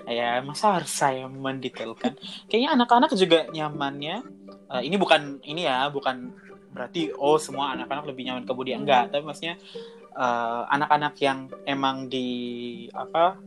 ya 0.21 0.45
masa 0.45 0.77
harus 0.77 0.93
saya 0.93 1.25
mendetailkan 1.25 2.13
kayaknya 2.47 2.77
anak-anak 2.77 3.11
juga 3.17 3.49
nyamannya 3.49 4.21
uh, 4.69 4.83
ini 4.85 4.97
bukan 5.01 5.41
ini 5.49 5.65
ya 5.65 5.89
bukan 5.89 6.29
berarti 6.69 7.11
oh 7.17 7.41
semua 7.41 7.73
anak-anak 7.73 8.13
lebih 8.13 8.29
nyaman 8.29 8.45
ke 8.45 8.53
Budi 8.53 8.77
hmm. 8.77 8.85
enggak 8.85 9.05
tapi 9.11 9.25
maksudnya 9.25 9.57
eh, 10.19 10.63
anak-anak 10.75 11.15
yang 11.23 11.47
emang 11.63 12.11
di 12.11 12.29
apa 12.91 13.39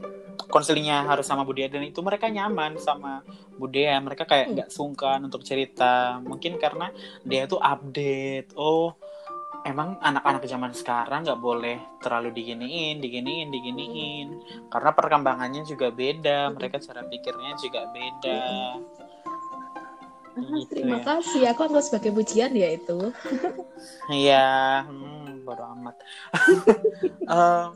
konselingnya 0.47 1.03
harus 1.03 1.27
sama 1.27 1.43
Budaya 1.43 1.67
dan 1.67 1.84
itu 1.84 1.99
mereka 1.99 2.31
nyaman 2.31 2.79
sama 2.79 3.21
Budaya 3.60 3.99
mereka 3.99 4.23
kayak 4.23 4.47
hmm. 4.47 4.53
nggak 4.55 4.69
sungkan 4.71 5.19
untuk 5.27 5.43
cerita 5.43 6.23
mungkin 6.23 6.55
karena 6.55 6.89
dia 7.27 7.45
tuh 7.45 7.60
update 7.60 8.55
oh 8.55 8.95
emang 9.62 9.97
anak-anak 10.01 10.43
zaman 10.49 10.73
sekarang 10.73 11.21
nggak 11.21 11.41
boleh 11.41 11.77
terlalu 12.01 12.34
diginiin, 12.34 12.97
diginiin, 12.97 13.53
diginiin, 13.53 14.27
karena 14.73 14.91
perkembangannya 14.93 15.62
juga 15.69 15.93
beda, 15.93 16.49
mereka 16.53 16.81
cara 16.81 17.05
pikirnya 17.05 17.53
juga 17.62 17.86
beda. 17.93 18.41
gitu 20.31 20.71
terima 20.71 21.03
ya. 21.03 21.19
kasih, 21.19 21.41
aku 21.51 21.62
anggap 21.67 21.84
sebagai 21.84 22.12
pujian 22.15 22.55
ya 22.55 22.71
itu. 22.73 23.12
Iya, 24.07 24.88
hmm, 24.88 25.20
bodo 25.41 25.65
amat. 25.77 25.95
uh, 27.34 27.73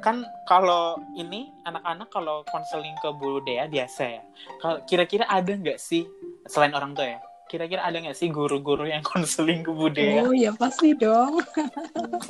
kan 0.00 0.22
kalau 0.46 0.96
ini 1.18 1.50
anak-anak 1.66 2.08
kalau 2.08 2.46
konseling 2.48 2.94
ke 3.02 3.10
Bu 3.18 3.42
Dea 3.42 3.66
biasa 3.66 4.02
ya. 4.06 4.22
Kalau 4.62 4.80
kira-kira 4.86 5.26
ada 5.26 5.50
nggak 5.50 5.78
sih 5.82 6.06
selain 6.46 6.72
orang 6.72 6.94
tua 6.94 7.06
ya? 7.18 7.20
kira-kira 7.46 7.86
ada 7.86 8.02
nggak 8.02 8.18
sih 8.18 8.28
guru-guru 8.30 8.90
yang 8.90 9.02
konseling 9.10 9.62
ke 9.62 9.70
budaya? 9.70 10.26
Oh 10.26 10.34
ya 10.34 10.50
pasti 10.54 10.92
dong. 10.98 11.40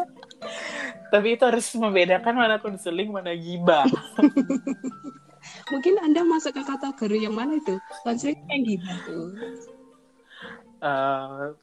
Tapi 1.12 1.28
itu 1.34 1.42
harus 1.44 1.66
membedakan 1.72 2.34
mana 2.36 2.60
konseling 2.60 3.08
mana 3.08 3.32
gibah. 3.32 3.88
Mungkin 5.72 5.94
Anda 6.04 6.20
masuk 6.26 6.52
ke 6.52 6.62
kategori 6.62 7.18
yang 7.30 7.34
mana 7.34 7.56
itu? 7.56 7.80
Konseling 8.04 8.44
yang 8.44 8.62
gibah 8.62 8.96
tuh. 9.08 9.26
Uh, 10.84 11.56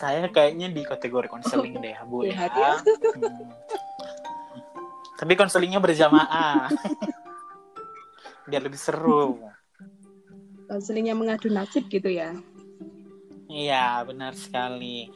saya 0.00 0.32
kayaknya 0.32 0.72
di 0.72 0.80
kategori 0.80 1.28
konseling 1.28 1.76
deh, 1.76 1.92
Bu 2.08 2.24
ya. 2.24 2.48
Hmm. 2.48 3.52
Tapi 5.20 5.36
konselingnya 5.36 5.76
berjamaah. 5.76 6.72
Biar 8.48 8.64
lebih 8.64 8.80
seru. 8.80 9.36
Konselingnya 10.64 11.12
mengadu 11.12 11.52
nasib 11.52 11.84
gitu 11.92 12.08
ya. 12.08 12.32
Iya, 13.50 14.00
benar 14.08 14.32
sekali. 14.32 15.12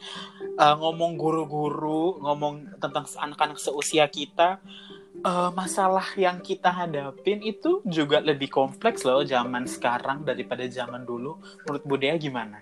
Uh, 0.59 0.75
ngomong 0.77 1.17
guru-guru, 1.17 2.21
ngomong 2.21 2.77
tentang 2.77 3.09
anak-anak 3.17 3.57
seusia 3.57 4.05
kita, 4.05 4.61
uh, 5.25 5.49
masalah 5.55 6.05
yang 6.13 6.43
kita 6.43 6.69
hadapin 6.69 7.41
itu 7.41 7.81
juga 7.89 8.21
lebih 8.21 8.53
kompleks 8.53 9.01
loh 9.01 9.25
zaman 9.25 9.65
sekarang 9.65 10.21
daripada 10.21 10.67
zaman 10.69 11.07
dulu. 11.07 11.41
Menurut 11.65 11.83
Budaya 11.87 12.19
gimana? 12.21 12.61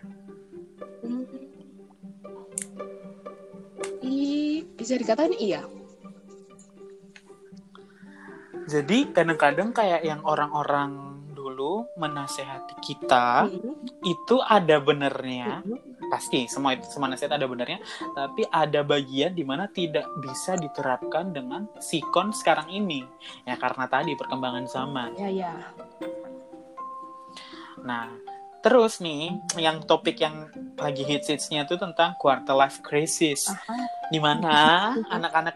Bisa 4.78 4.98
dikatakan 4.98 5.36
iya. 5.38 5.62
Jadi 8.64 9.12
kadang-kadang 9.12 9.76
kayak 9.76 10.08
yang 10.08 10.24
orang-orang 10.24 11.14
dulu 11.44 11.86
menasehati 12.00 12.80
kita 12.80 13.52
mm-hmm. 13.52 13.76
itu 14.08 14.40
ada 14.40 14.80
benernya 14.80 15.60
mm-hmm. 15.60 16.08
pasti 16.08 16.48
semua 16.48 16.74
itu 16.74 16.88
semua 16.88 17.12
nasihat 17.12 17.36
ada 17.36 17.44
benernya 17.46 17.84
tapi 18.16 18.48
ada 18.48 18.80
bagian 18.82 19.36
di 19.36 19.44
mana 19.44 19.68
tidak 19.68 20.08
bisa 20.24 20.56
diterapkan 20.56 21.36
dengan 21.36 21.68
sikon 21.84 22.32
sekarang 22.32 22.72
ini 22.72 23.04
ya 23.44 23.60
karena 23.60 23.92
tadi 23.92 24.16
perkembangan 24.16 24.66
zaman 24.72 25.20
ya 25.20 25.30
ya 25.30 25.54
nah 27.84 28.08
terus 28.64 29.04
nih 29.04 29.36
yang 29.60 29.84
topik 29.84 30.24
yang 30.24 30.48
lagi 30.80 31.04
hits 31.04 31.28
hitsnya 31.28 31.68
itu 31.68 31.76
tentang 31.76 32.16
quarter 32.16 32.56
life 32.56 32.80
crisis. 32.80 33.52
Di 34.08 34.24
mana 34.24 34.96
anak-anak 35.12 35.56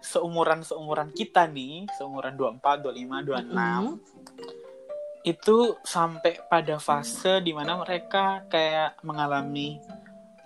seumuran 0.00 0.64
seumuran 0.64 1.12
kita 1.12 1.44
nih 1.48 1.84
seumuran 2.00 2.36
24, 2.36 2.84
25, 2.84 3.24
26 3.24 3.48
mm 3.48 3.56
-hmm. 3.56 3.96
itu 5.24 5.56
sampai 5.80 6.36
pada 6.44 6.76
fase 6.76 7.40
di 7.40 7.56
mana 7.56 7.80
mereka 7.80 8.44
kayak 8.52 9.00
mengalami 9.00 9.80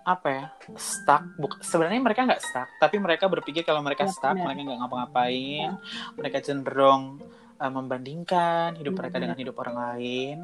apa 0.07 0.29
ya 0.31 0.45
stuck. 0.79 1.27
Buk 1.37 1.59
sebenarnya 1.59 1.99
mereka 1.99 2.23
nggak 2.23 2.43
stuck 2.43 2.69
tapi 2.79 3.03
mereka 3.03 3.27
berpikir 3.27 3.67
kalau 3.67 3.83
mereka 3.83 4.07
ya, 4.07 4.15
stuck 4.15 4.39
mereka 4.39 4.63
nggak 4.63 4.79
ngapa-ngapain. 4.79 5.75
Ya. 5.75 5.75
mereka 6.15 6.39
cenderung 6.39 7.19
uh, 7.59 7.71
membandingkan 7.71 8.79
hidup 8.79 8.95
mereka 8.95 9.19
dengan 9.19 9.37
hidup 9.37 9.59
orang 9.59 9.77
lain 9.77 10.37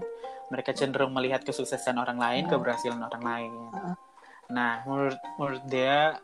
mereka 0.54 0.70
cenderung 0.70 1.10
melihat 1.10 1.42
kesuksesan 1.42 1.98
orang 1.98 2.22
lain 2.22 2.46
ya. 2.46 2.50
keberhasilan 2.54 3.02
orang 3.02 3.24
lain 3.26 3.52
nah 4.46 4.86
menurut 4.86 5.18
menurut 5.34 5.64
dia 5.66 6.22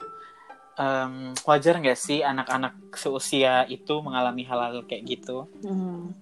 um, 0.79 1.35
wajar 1.43 1.83
nggak 1.83 1.99
sih 1.99 2.23
anak-anak 2.23 2.79
seusia 2.95 3.66
itu 3.66 3.99
mengalami 3.99 4.47
hal-hal 4.47 4.87
kayak 4.87 5.19
gitu 5.19 5.51
hmm. 5.66 6.14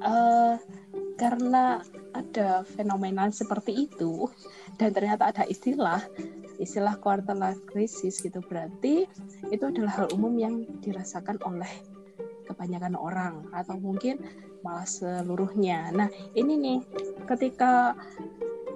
uh, 0.00 0.56
karena 1.20 1.84
ada 2.16 2.64
fenomena 2.64 3.28
seperti 3.28 3.86
itu 3.90 4.26
dan 4.80 4.90
ternyata 4.90 5.30
ada 5.30 5.44
istilah 5.46 6.02
istilah 6.58 6.98
quarter 6.98 7.34
life 7.34 7.60
crisis 7.66 8.22
gitu 8.22 8.38
berarti 8.46 9.06
itu 9.50 9.64
adalah 9.66 10.02
hal 10.02 10.08
umum 10.14 10.34
yang 10.38 10.54
dirasakan 10.82 11.38
oleh 11.42 11.70
kebanyakan 12.46 12.94
orang 12.94 13.46
atau 13.50 13.74
mungkin 13.78 14.22
malah 14.64 14.88
seluruhnya. 14.88 15.92
Nah, 15.92 16.08
ini 16.32 16.56
nih 16.56 16.78
ketika 17.28 17.92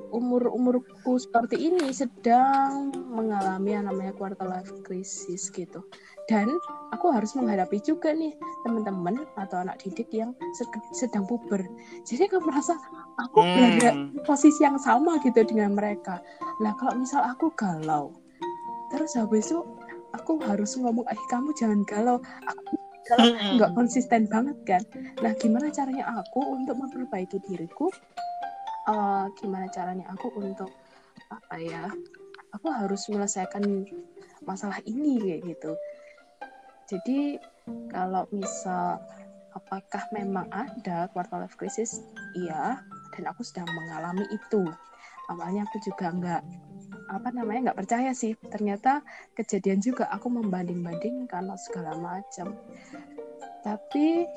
umur-umurku 0.08 1.20
seperti 1.20 1.68
ini 1.68 1.92
sedang 1.92 2.92
mengalami 3.12 3.76
yang 3.76 3.88
namanya 3.88 4.12
quarter 4.16 4.48
life 4.48 4.72
crisis 4.84 5.52
gitu. 5.52 5.84
Dan 6.28 6.60
aku 6.92 7.08
harus 7.08 7.32
menghadapi 7.32 7.80
juga 7.80 8.12
nih 8.12 8.36
teman-teman 8.64 9.24
atau 9.40 9.64
anak 9.64 9.80
didik 9.80 10.12
yang 10.12 10.36
sedang 10.92 11.24
puber. 11.24 11.64
Jadi 12.04 12.28
aku 12.28 12.44
merasa 12.44 12.76
aku 13.16 13.40
hmm. 13.40 13.52
berada 13.56 13.90
posisi 14.28 14.60
yang 14.60 14.76
sama 14.76 15.16
gitu 15.24 15.40
dengan 15.44 15.72
mereka. 15.72 16.20
Lah 16.60 16.76
kalau 16.76 17.00
misal 17.00 17.24
aku 17.24 17.48
galau, 17.56 18.12
terus 18.92 19.16
habis 19.16 19.48
itu 19.48 19.64
aku 20.12 20.36
harus 20.44 20.76
ngomong, 20.76 21.08
eh 21.08 21.20
kamu 21.32 21.52
jangan 21.56 21.80
galau. 21.88 22.20
Aku 22.44 22.76
galau 23.08 23.32
hmm. 23.32 23.56
nggak 23.56 23.72
konsisten 23.72 24.28
banget 24.28 24.58
kan. 24.68 24.82
Nah 25.24 25.32
gimana 25.40 25.72
caranya 25.72 26.04
aku 26.12 26.44
untuk 26.54 26.76
memperbaiki 26.76 27.40
diriku 27.48 27.88
uh, 28.88 29.26
gimana 29.36 29.68
caranya 29.68 30.08
aku 30.10 30.32
untuk 30.40 30.72
apa 31.28 31.56
ya 31.60 31.84
aku 32.56 32.72
harus 32.72 33.04
menyelesaikan 33.12 33.84
masalah 34.48 34.80
ini 34.88 35.20
kayak 35.20 35.40
gitu 35.44 35.72
jadi 36.88 37.36
kalau 37.92 38.24
misal 38.32 38.96
apakah 39.52 40.00
memang 40.16 40.48
ada 40.48 41.12
quarter 41.12 41.44
life 41.44 41.58
crisis 41.60 42.00
iya 42.32 42.80
dan 43.12 43.28
aku 43.28 43.44
sedang 43.44 43.68
mengalami 43.68 44.24
itu 44.32 44.64
awalnya 45.28 45.68
aku 45.68 45.76
juga 45.84 46.08
nggak 46.08 46.42
apa 47.08 47.32
namanya 47.32 47.72
nggak 47.72 47.80
percaya 47.84 48.12
sih. 48.12 48.36
Ternyata 48.36 49.00
kejadian 49.32 49.80
juga 49.80 50.06
aku 50.12 50.28
membanding-bandingkan 50.28 51.48
segala 51.56 51.96
macam. 51.96 52.54
Tapi 53.64 54.28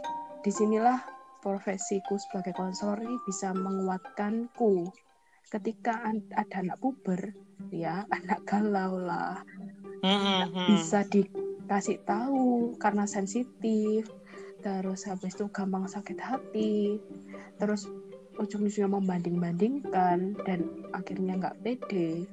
di 0.41 0.51
sinilah 0.51 0.97
profesiku 1.43 2.17
sebagai 2.17 2.55
konselor 2.55 3.03
ini 3.03 3.17
bisa 3.27 3.51
menguatkanku. 3.51 4.89
Ketika 5.51 5.99
ada 6.07 6.47
anak 6.63 6.79
puber 6.79 7.35
ya 7.69 8.07
anak 8.17 8.47
galau 8.47 8.97
lah. 8.97 9.43
Mm-mm. 10.01 10.65
bisa 10.65 11.05
dikasih 11.05 12.01
tahu 12.09 12.73
karena 12.81 13.05
sensitif. 13.05 14.09
Terus 14.61 15.05
habis 15.05 15.37
itu 15.37 15.45
gampang 15.53 15.85
sakit 15.85 16.17
hati. 16.17 16.97
Terus 17.61 17.85
ujung-ujungnya 18.41 18.89
membanding-bandingkan 18.89 20.33
dan 20.47 20.59
akhirnya 20.95 21.37
nggak 21.37 21.57
pede 21.61 22.25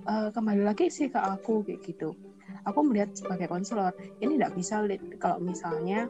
Eh, 0.00 0.28
kembali 0.32 0.64
lagi 0.64 0.88
sih 0.88 1.12
ke 1.12 1.20
aku 1.20 1.60
kayak 1.60 1.84
gitu. 1.84 2.16
Aku 2.64 2.80
melihat 2.80 3.12
sebagai 3.12 3.52
konselor 3.52 3.92
ini 4.24 4.40
nggak 4.40 4.56
bisa 4.56 4.80
kalau 5.20 5.38
misalnya 5.44 6.08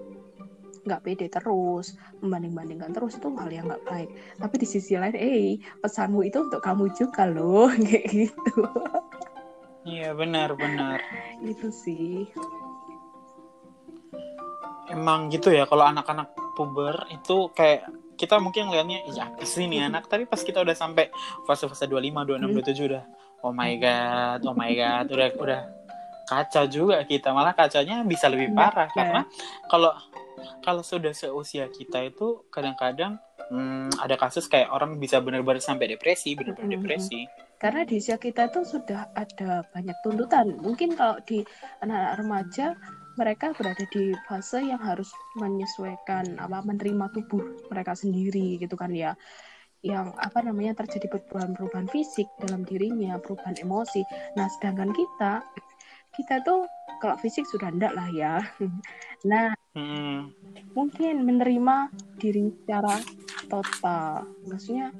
nggak 0.80 1.02
pede 1.04 1.28
terus 1.28 1.92
membanding-bandingkan 2.24 2.96
terus 2.96 3.20
itu 3.20 3.28
hal 3.34 3.50
yang 3.50 3.66
nggak 3.66 3.84
baik. 3.84 4.08
Tapi 4.38 4.54
di 4.62 4.66
sisi 4.66 4.94
lain 4.94 5.16
eh 5.18 5.58
pesanmu 5.82 6.22
itu 6.22 6.38
untuk 6.38 6.62
kamu 6.62 6.94
juga 6.94 7.26
loh 7.26 7.66
kayak 7.90 8.06
gitu. 8.08 8.54
Iya 9.84 10.14
benar 10.14 10.54
benar. 10.54 11.02
gitu 11.42 11.68
sih. 11.74 12.30
Emang 14.90 15.30
gitu 15.34 15.50
ya 15.50 15.66
kalau 15.66 15.86
anak-anak 15.86 16.30
puber 16.54 17.10
itu 17.10 17.50
kayak 17.54 17.90
kita 18.14 18.36
mungkin 18.36 18.68
ngeliatnya 18.70 19.02
ya 19.10 19.26
nih 19.42 19.80
anak? 19.90 20.06
Tapi 20.06 20.30
pas 20.30 20.40
kita 20.40 20.62
udah 20.62 20.76
sampai 20.76 21.08
fase-fase 21.48 21.88
25, 21.88 22.38
26, 22.38 22.86
27 22.86 22.90
udah 22.92 23.04
oh 23.42 23.52
my 23.52 23.72
god, 23.80 24.40
oh 24.44 24.56
my 24.56 24.72
god, 24.72 25.06
udah 25.08 25.28
udah 25.36 25.60
kacau 26.30 26.64
juga 26.70 27.02
kita 27.02 27.34
malah 27.34 27.50
kacanya 27.50 28.06
bisa 28.06 28.30
lebih 28.30 28.54
parah 28.54 28.86
iya. 28.86 28.94
karena 28.94 29.20
kalau 29.66 29.90
kalau 30.62 30.82
sudah 30.86 31.10
seusia 31.10 31.66
kita 31.66 32.06
itu 32.06 32.46
kadang-kadang 32.54 33.18
hmm, 33.50 33.90
ada 33.98 34.14
kasus 34.14 34.46
kayak 34.46 34.70
orang 34.70 34.96
bisa 35.02 35.18
benar-benar 35.18 35.58
sampai 35.58 35.90
depresi, 35.90 36.38
benar-benar 36.38 36.70
Mm-mm. 36.70 36.76
depresi. 36.86 37.26
karena 37.60 37.84
di 37.84 38.00
usia 38.00 38.16
kita 38.16 38.48
tuh 38.48 38.64
sudah 38.64 39.12
ada 39.12 39.66
banyak 39.74 39.92
tuntutan 40.00 40.56
mungkin 40.64 40.96
kalau 40.96 41.20
di 41.28 41.44
anak-anak 41.84 42.14
remaja 42.16 42.66
mereka 43.20 43.52
berada 43.52 43.84
di 43.92 44.16
fase 44.24 44.64
yang 44.64 44.80
harus 44.80 45.12
menyesuaikan 45.36 46.40
apa 46.40 46.64
menerima 46.64 47.12
tubuh 47.12 47.68
mereka 47.68 47.92
sendiri 47.92 48.56
gitu 48.56 48.80
kan 48.80 48.88
ya 48.96 49.12
yang 49.80 50.12
apa 50.20 50.44
namanya 50.44 50.76
terjadi 50.84 51.08
perubahan-perubahan 51.08 51.88
fisik 51.88 52.28
dalam 52.40 52.64
dirinya 52.68 53.16
perubahan 53.16 53.56
emosi. 53.56 54.04
Nah 54.36 54.46
sedangkan 54.58 54.92
kita 54.92 55.32
kita 56.16 56.42
tuh 56.44 56.68
kalau 57.00 57.16
fisik 57.20 57.48
sudah 57.48 57.72
enggak 57.72 57.96
lah 57.96 58.08
ya. 58.12 58.34
Nah 59.20 59.52
Hmm, 59.70 60.34
mungkin 60.74 61.22
menerima 61.22 61.94
diri 62.18 62.50
secara 62.50 62.98
total. 63.46 64.26
Maksudnya 64.50 64.90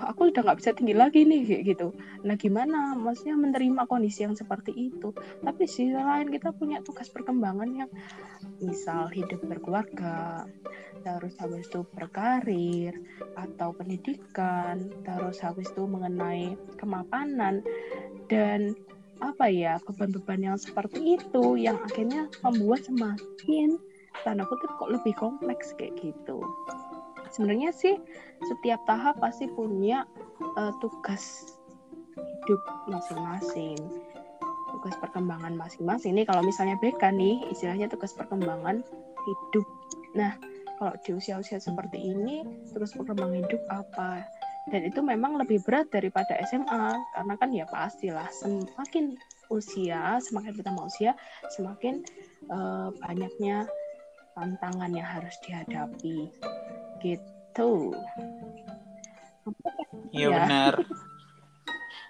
aku 0.00 0.32
udah 0.32 0.42
nggak 0.42 0.58
bisa 0.58 0.70
tinggi 0.72 0.94
lagi 0.96 1.28
nih 1.28 1.42
kayak 1.44 1.62
gitu. 1.76 1.88
Nah 2.24 2.34
gimana? 2.40 2.96
Maksudnya 2.96 3.36
menerima 3.36 3.84
kondisi 3.84 4.24
yang 4.24 4.34
seperti 4.34 4.72
itu. 4.72 5.12
Tapi 5.44 5.62
sisi 5.68 5.92
lain 5.92 6.32
kita 6.32 6.56
punya 6.56 6.80
tugas 6.80 7.12
perkembangan 7.12 7.68
yang 7.70 7.90
misal 8.60 9.08
hidup 9.12 9.40
berkeluarga 9.44 10.44
terus 11.00 11.32
habis 11.40 11.64
itu 11.64 11.80
berkarir 11.96 12.92
atau 13.32 13.72
pendidikan 13.72 14.92
terus 15.00 15.40
habis 15.40 15.72
itu 15.72 15.88
mengenai 15.88 16.56
kemapanan 16.76 17.64
dan 18.28 18.76
apa 19.20 19.48
ya 19.52 19.76
beban-beban 19.84 20.40
yang 20.52 20.58
seperti 20.60 21.20
itu 21.20 21.56
yang 21.60 21.76
akhirnya 21.84 22.28
membuat 22.40 22.84
semakin 22.84 23.76
tanda 24.24 24.44
kutip 24.48 24.68
kok 24.76 24.92
lebih 24.92 25.12
kompleks 25.16 25.72
kayak 25.76 25.96
gitu. 26.00 26.40
Sebenarnya 27.30 27.70
sih 27.70 27.94
setiap 28.44 28.82
tahap 28.86 29.18
pasti 29.22 29.46
punya 29.46 30.06
eh, 30.58 30.72
tugas 30.82 31.54
hidup 32.18 32.60
masing-masing, 32.90 33.78
tugas 34.74 34.94
perkembangan 34.98 35.54
masing-masing. 35.54 36.18
Nih 36.18 36.26
kalau 36.26 36.42
misalnya 36.42 36.74
BK 36.82 37.14
nih 37.14 37.46
istilahnya 37.52 37.86
tugas 37.86 38.10
perkembangan 38.16 38.82
hidup. 39.26 39.66
Nah 40.18 40.34
kalau 40.80 40.96
di 41.04 41.10
usia-usia 41.14 41.60
seperti 41.60 42.00
ini 42.00 42.42
terus 42.72 42.96
perkembangan 42.96 43.46
hidup 43.46 43.62
apa? 43.70 44.26
Dan 44.70 44.86
itu 44.86 45.00
memang 45.00 45.40
lebih 45.40 45.62
berat 45.64 45.88
daripada 45.90 46.36
SMA 46.46 46.94
karena 47.16 47.34
kan 47.38 47.48
ya 47.50 47.66
pastilah 47.66 48.28
semakin 48.30 49.18
usia, 49.50 50.22
semakin 50.22 50.50
bertambah 50.54 50.84
usia, 50.86 51.12
semakin 51.52 52.02
eh, 52.48 52.88
banyaknya 53.02 53.66
tantangan 54.34 54.90
yang 54.90 55.06
harus 55.06 55.34
dihadapi. 55.42 56.30
Gitu. 57.00 57.72
Iya 60.12 60.28
Ya. 60.28 60.36
benar. 60.44 60.74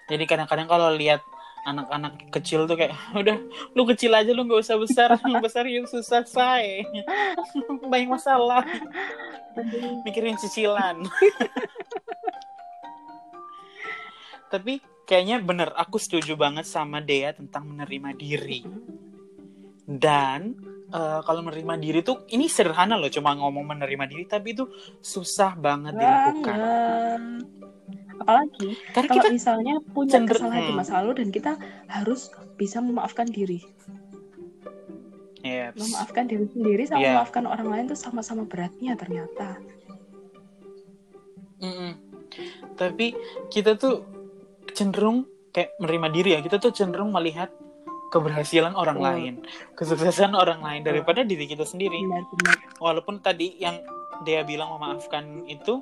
Jadi 0.07 0.23
kadang-kadang 0.27 0.67
kalau 0.67 0.91
lihat 0.91 1.23
anak-anak 1.61 2.33
kecil 2.33 2.65
tuh 2.65 2.73
kayak 2.73 2.97
udah 3.13 3.37
lu 3.77 3.85
kecil 3.85 4.11
aja 4.11 4.33
lu 4.33 4.43
nggak 4.43 4.65
usah 4.65 4.81
besar 4.81 5.13
besar 5.45 5.63
yuk 5.69 5.87
susah 5.87 6.25
say. 6.25 6.81
Banyak 7.91 8.09
masalah. 8.09 8.65
Mikirin 10.05 10.35
cicilan. 10.35 11.05
Tapi 14.51 14.83
kayaknya 15.07 15.39
bener 15.39 15.71
aku 15.71 15.95
setuju 15.95 16.35
banget 16.35 16.67
sama 16.67 16.99
Dea 16.99 17.31
tentang 17.31 17.71
menerima 17.71 18.09
diri. 18.15 18.59
Dan 19.87 20.55
eh, 20.91 21.19
kalau 21.23 21.41
menerima 21.41 21.75
diri 21.79 21.99
tuh 22.03 22.27
ini 22.35 22.45
sederhana 22.51 22.99
loh 22.99 23.09
cuma 23.09 23.33
ngomong 23.35 23.75
menerima 23.75 24.05
diri 24.07 24.23
tapi 24.27 24.53
itu 24.53 24.67
susah 24.99 25.55
banget 25.55 25.95
dilakukan 25.97 26.55
banget 26.55 27.21
apalagi 28.21 28.69
karena 28.93 29.09
kalau 29.09 29.17
kita 29.17 29.29
misalnya 29.33 29.75
punya 29.81 30.13
cender- 30.13 30.37
kesalahan 30.37 30.61
di 30.61 30.73
hmm. 30.75 30.79
masa 30.83 30.91
lalu 31.01 31.11
dan 31.25 31.27
kita 31.33 31.51
harus 31.89 32.29
bisa 32.53 32.77
memaafkan 32.77 33.25
diri 33.25 33.65
memaafkan 35.73 36.29
diri 36.29 36.45
sendiri 36.53 36.85
sama 36.85 37.01
Iya. 37.01 37.17
memaafkan 37.17 37.43
orang 37.49 37.67
lain 37.73 37.85
tuh 37.89 37.97
sama-sama 37.97 38.45
beratnya 38.45 38.93
ternyata 38.93 39.57
Mm-mm. 41.61 41.91
Tapi 42.75 43.13
kita 43.53 43.77
tuh 43.77 44.01
cenderung 44.73 45.29
kayak 45.53 45.77
menerima 45.77 46.07
diri 46.09 46.29
ya. 46.33 46.39
Kita 46.41 46.57
tuh 46.57 46.73
cenderung 46.73 47.13
melihat 47.13 47.53
keberhasilan 48.11 48.75
orang 48.75 48.99
Betul. 48.99 49.07
lain, 49.07 49.33
kesuksesan 49.79 50.35
orang 50.35 50.59
lain 50.59 50.81
daripada 50.83 51.23
diri 51.23 51.47
kita 51.47 51.63
sendiri. 51.63 52.03
Walaupun 52.77 53.23
tadi 53.23 53.55
yang 53.57 53.79
dia 54.27 54.43
bilang 54.43 54.75
memaafkan 54.75 55.47
itu, 55.47 55.79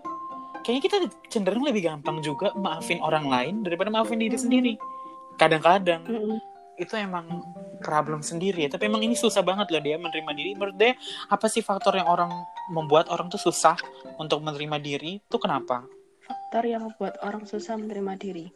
kayaknya 0.61 0.83
kita 0.85 0.97
cenderung 1.33 1.65
lebih 1.65 1.89
gampang 1.89 2.21
juga 2.21 2.53
maafin 2.53 3.01
orang 3.01 3.25
lain 3.25 3.65
daripada 3.65 3.89
maafin 3.89 4.21
diri 4.21 4.37
sendiri. 4.37 4.73
Kadang-kadang 5.41 6.05
itu 6.79 6.93
emang 6.95 7.43
problem 7.83 8.23
sendiri 8.23 8.69
ya. 8.69 8.69
Tapi 8.71 8.87
emang 8.87 9.03
ini 9.03 9.17
susah 9.17 9.43
banget 9.43 9.67
loh 9.73 9.81
dia 9.83 9.97
menerima 9.99 10.31
diri. 10.37 10.51
Menurut 10.55 10.77
dia 10.77 10.95
apa 11.27 11.49
sih 11.51 11.65
faktor 11.65 11.97
yang 11.97 12.07
orang 12.07 12.31
membuat 12.71 13.11
orang 13.11 13.27
tuh 13.27 13.41
susah 13.41 13.75
untuk 14.21 14.39
menerima 14.45 14.77
diri? 14.79 15.19
Itu 15.19 15.41
kenapa? 15.41 15.83
faktor 16.29 16.63
yang 16.69 16.85
membuat 16.85 17.17
orang 17.25 17.45
susah 17.49 17.73
menerima 17.77 18.13
diri 18.21 18.53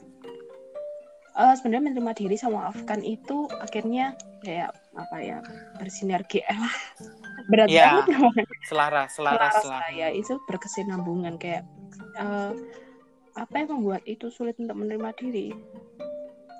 Eh, 1.33 1.53
sebenarnya 1.57 1.89
menerima 1.89 2.13
diri 2.13 2.37
sama 2.37 2.69
memaafkan 2.69 3.01
itu 3.01 3.49
akhirnya 3.57 4.13
kayak 4.45 4.69
apa 4.93 5.17
ya 5.17 5.37
bersinergi 5.81 6.45
lah. 6.61 6.75
Berat 7.49 7.67
Ya, 7.73 8.05
banget 8.05 8.05
namanya 8.13 8.45
Selaras, 8.69 9.09
selaras, 9.17 9.55
ya 9.97 10.07
itu 10.13 10.37
berkesinambungan 10.45 11.41
kayak 11.41 11.65
eh, 12.21 12.51
apa 13.33 13.53
yang 13.57 13.81
membuat 13.81 14.05
itu 14.05 14.29
sulit 14.29 14.53
untuk 14.61 14.77
menerima 14.77 15.09
diri? 15.17 15.49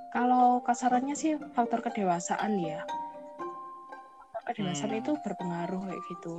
Kalau 0.10 0.66
kasarannya 0.66 1.14
sih 1.14 1.38
faktor 1.54 1.86
kedewasaan 1.86 2.58
ya. 2.58 2.82
Faktor 4.34 4.58
kedewasaan 4.58 4.98
Hmm. 4.98 5.02
itu 5.06 5.12
berpengaruh 5.22 5.82
kayak 5.86 6.02
gitu. 6.10 6.36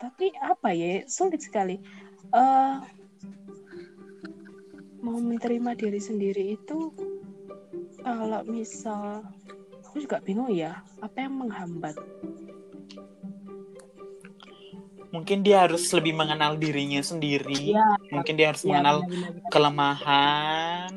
Tapi 0.00 0.32
apa 0.40 0.72
ya 0.72 1.04
sulit 1.04 1.44
sekali. 1.44 1.76
Eh, 2.32 2.74
mau 5.04 5.20
menerima 5.20 5.76
diri 5.76 6.00
sendiri 6.00 6.56
itu 6.56 6.94
kalau 8.02 8.42
misal 8.44 9.22
aku 9.82 9.96
juga 9.98 10.18
bingung 10.20 10.50
ya 10.50 10.74
apa 10.98 11.16
yang 11.20 11.34
menghambat 11.38 11.96
Mungkin 15.12 15.44
dia 15.44 15.68
harus 15.68 15.92
lebih 15.92 16.16
mengenal 16.16 16.56
dirinya 16.56 17.04
sendiri. 17.04 17.76
ya 17.76 17.84
Mungkin 18.08 18.32
dia 18.32 18.48
harus 18.48 18.64
ya 18.64 18.80
mengenal 18.80 19.04
benar-benar. 19.04 19.50
kelemahan, 19.52 20.92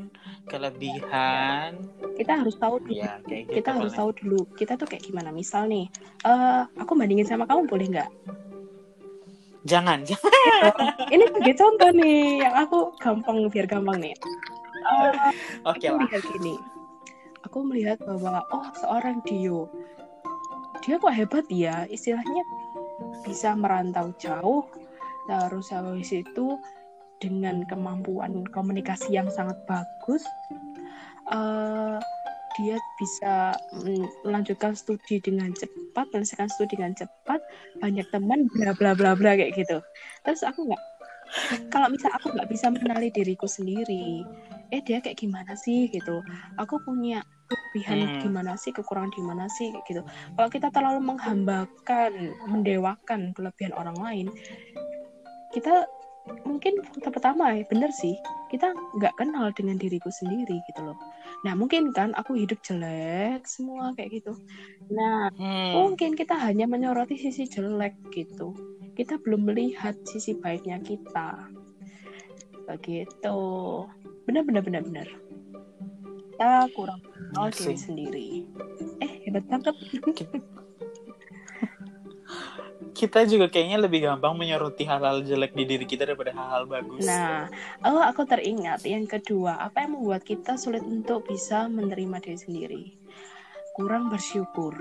kelebihan. 0.47 1.71
kita 2.15 2.39
harus 2.39 2.55
tahu 2.55 2.79
dulu 2.79 2.95
Ya, 2.95 3.19
kayak 3.27 3.43
gitu. 3.43 3.55
kita 3.59 3.69
harus 3.75 3.91
paling. 3.91 3.99
tahu 3.99 4.09
dulu 4.23 4.39
kita 4.55 4.79
tuh 4.79 4.87
kayak 4.87 5.03
gimana 5.03 5.35
misal 5.35 5.67
nih 5.67 5.91
eh 6.23 6.63
aku 6.79 6.95
bandingin 6.95 7.27
sama 7.27 7.43
kamu 7.43 7.67
boleh 7.67 7.87
nggak 7.91 8.09
Jangan, 9.67 9.99
jangan. 10.07 10.31
ini 11.11 11.23
sebagai 11.27 11.55
contoh 11.59 11.89
nih 11.91 12.17
yang 12.47 12.55
aku 12.55 12.95
gampang 12.95 13.51
biar 13.51 13.67
gampang 13.67 13.99
nih 13.99 14.15
Eh, 14.85 15.11
Oke 15.67 15.91
aku 15.91 15.97
lah. 15.99 16.23
gini 16.31 16.55
aku 17.55 17.71
melihat 17.71 18.03
bahwa 18.03 18.43
oh 18.51 18.67
seorang 18.83 19.23
Dio. 19.23 19.71
Dia 20.83 20.99
kok 20.99 21.15
hebat 21.15 21.47
ya? 21.47 21.87
Istilahnya 21.87 22.43
bisa 23.23 23.55
merantau 23.55 24.11
jauh 24.19 24.67
terus 25.31 25.71
habis 25.71 26.11
itu 26.11 26.59
dengan 27.23 27.63
kemampuan 27.63 28.43
komunikasi 28.51 29.15
yang 29.15 29.31
sangat 29.31 29.55
bagus 29.71 30.21
uh, 31.31 31.97
dia 32.59 32.75
bisa 32.99 33.55
melanjutkan 34.27 34.75
studi 34.75 35.23
dengan 35.23 35.55
cepat 35.55 36.11
menyelesaikan 36.11 36.51
studi 36.51 36.75
dengan 36.75 36.91
cepat 36.91 37.39
banyak 37.79 38.05
teman 38.11 38.51
bla 38.51 38.75
bla 38.75 38.91
bla 38.93 39.15
bla 39.15 39.31
kayak 39.39 39.55
gitu. 39.55 39.79
Terus 40.27 40.43
aku 40.43 40.67
nggak 40.67 40.83
kalau 41.71 41.87
misal 41.87 42.11
aku 42.19 42.35
nggak 42.35 42.51
bisa 42.51 42.67
mengenali 42.67 43.09
diriku 43.15 43.47
sendiri 43.47 44.27
eh 44.69 44.81
dia 44.85 45.01
kayak 45.01 45.17
gimana 45.17 45.57
sih? 45.57 45.89
gitu. 45.89 46.21
Aku 46.61 46.77
punya 46.85 47.25
kelebihan 47.45 47.97
hmm. 48.01 48.21
gimana 48.25 48.57
sih 48.57 48.71
kekurangan 48.73 49.11
gimana 49.13 49.45
sih 49.51 49.71
kayak 49.73 49.85
gitu. 49.87 50.01
Kalau 50.35 50.49
kita 50.49 50.67
terlalu 50.73 50.99
menghambakan 51.03 52.33
mendewakan 52.49 53.35
kelebihan 53.35 53.73
orang 53.77 53.97
lain 53.99 54.27
kita 55.53 55.87
mungkin 56.41 56.81
pertama 57.05 57.53
ya 57.53 57.63
bener 57.69 57.93
sih 57.93 58.17
kita 58.49 58.73
nggak 58.97 59.13
kenal 59.13 59.53
dengan 59.53 59.77
diriku 59.77 60.09
sendiri 60.09 60.57
gitu 60.65 60.81
loh. 60.81 60.97
Nah 61.45 61.53
mungkin 61.53 61.93
kan 61.93 62.17
aku 62.17 62.33
hidup 62.33 62.59
jelek 62.65 63.45
semua 63.45 63.93
kayak 63.93 64.21
gitu. 64.21 64.33
Nah 64.89 65.29
hmm. 65.37 65.73
mungkin 65.77 66.17
kita 66.17 66.33
hanya 66.33 66.65
menyoroti 66.65 67.15
sisi 67.19 67.45
jelek 67.45 67.93
gitu. 68.09 68.57
Kita 68.97 69.21
belum 69.21 69.51
melihat 69.53 69.93
sisi 70.07 70.33
baiknya 70.39 70.81
kita. 70.81 71.51
Begitu. 72.65 73.39
Benar 74.25 74.41
benar 74.47 74.63
benar 74.65 74.81
benar 74.81 75.07
kita 76.35 76.67
kurang 76.75 76.99
kenal 76.99 77.47
diri 77.47 77.79
sendiri 77.79 78.29
eh 78.99 79.23
hebat 79.23 79.47
banget 79.47 79.71
kita 82.91 83.23
juga 83.23 83.47
kayaknya 83.47 83.87
lebih 83.87 84.03
gampang 84.03 84.35
menyoroti 84.35 84.83
hal-hal 84.83 85.23
jelek 85.23 85.55
di 85.55 85.63
diri 85.63 85.87
kita 85.87 86.07
daripada 86.07 86.31
hal-hal 86.31 86.63
bagus. 86.63 87.03
Nah, 87.03 87.51
oh 87.83 87.99
aku 87.99 88.23
teringat 88.23 88.87
yang 88.87 89.03
kedua, 89.03 89.59
apa 89.59 89.83
yang 89.83 89.99
membuat 89.99 90.23
kita 90.23 90.55
sulit 90.55 90.79
untuk 90.79 91.27
bisa 91.27 91.67
menerima 91.67 92.23
diri 92.23 92.39
sendiri? 92.39 92.83
Kurang 93.75 94.07
bersyukur. 94.07 94.79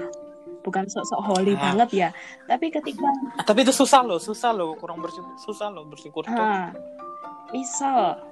Bukan 0.63 0.87
sok-sok 0.87 1.23
holy 1.27 1.59
nah. 1.59 1.75
banget 1.75 1.91
ya, 1.91 2.09
tapi 2.47 2.71
ketika 2.71 3.11
ah, 3.35 3.43
Tapi 3.43 3.67
itu 3.67 3.75
susah 3.75 4.07
loh, 4.07 4.23
susah 4.23 4.55
loh, 4.55 4.79
kurang 4.79 5.03
bersyukur, 5.03 5.35
susah 5.35 5.69
loh 5.75 5.83
bersyukur 5.83 6.23
tuh. 6.23 6.39
Nah, 6.39 6.71
misal 7.51 8.23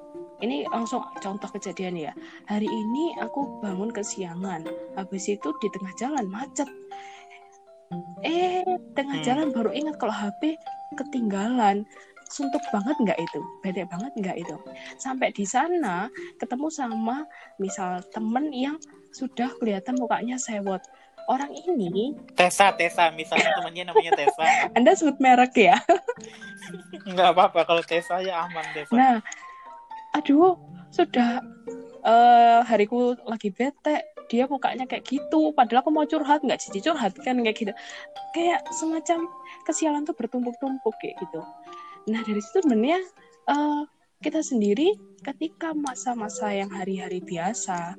ini 0.42 0.66
langsung 0.68 1.06
contoh 1.22 1.48
kejadian 1.54 1.94
ya. 1.94 2.12
Hari 2.50 2.66
ini 2.66 3.14
aku 3.22 3.62
bangun 3.62 3.94
kesiangan, 3.94 4.66
habis 4.98 5.30
itu 5.30 5.48
di 5.62 5.68
tengah 5.70 5.94
jalan 5.94 6.26
macet. 6.26 6.66
Eh 8.26 8.66
tengah 8.98 9.22
hmm. 9.22 9.26
jalan 9.26 9.48
baru 9.54 9.70
ingat 9.70 9.96
kalau 10.02 10.12
HP 10.12 10.58
ketinggalan. 10.98 11.86
Suntuk 12.32 12.64
banget 12.72 12.96
nggak 12.96 13.20
itu? 13.20 13.40
Beda 13.60 13.84
banget 13.92 14.12
nggak 14.16 14.36
itu? 14.40 14.56
Sampai 14.96 15.36
di 15.36 15.44
sana 15.44 16.08
ketemu 16.40 16.72
sama 16.72 17.28
misal 17.60 18.00
temen 18.08 18.48
yang 18.56 18.80
sudah 19.12 19.52
kelihatan 19.60 20.00
mukanya 20.00 20.40
sewot. 20.40 20.80
Orang 21.28 21.54
ini 21.54 22.18
Tessa 22.34 22.74
Tessa 22.74 23.12
misalnya 23.14 23.52
temannya 23.60 23.84
namanya 23.92 24.12
Tessa. 24.16 24.42
Anda 24.80 24.96
sebut 24.96 25.20
merek 25.20 25.54
ya? 25.54 25.76
Nggak 27.04 27.36
apa-apa 27.36 27.68
kalau 27.68 27.84
Tessa 27.84 28.18
ya 28.24 28.48
aman 28.48 28.64
Tessa. 28.72 28.96
Nah 28.96 29.20
aduh 30.12 30.56
sudah 30.92 31.40
uh, 32.04 32.60
hariku 32.66 33.16
lagi 33.24 33.50
bete. 33.50 34.04
Dia 34.30 34.48
mukanya 34.48 34.88
kayak 34.88 35.04
gitu. 35.04 35.52
Padahal 35.52 35.84
aku 35.84 35.90
mau 35.92 36.08
curhat. 36.08 36.40
Nggak 36.40 36.64
jadi 36.68 36.78
curhat 36.92 37.12
kan 37.20 37.40
kayak 37.40 37.56
gitu. 37.56 37.72
Kayak 38.32 38.64
semacam 38.72 39.28
kesialan 39.68 40.02
tuh 40.08 40.16
bertumpuk-tumpuk 40.16 40.94
kayak 41.00 41.20
gitu. 41.20 41.40
Nah 42.08 42.20
dari 42.24 42.40
situ 42.40 42.64
sebenarnya 42.64 43.00
uh, 43.50 43.82
kita 44.22 44.40
sendiri 44.40 44.96
ketika 45.26 45.74
masa-masa 45.74 46.50
yang 46.54 46.70
hari-hari 46.70 47.22
biasa 47.22 47.98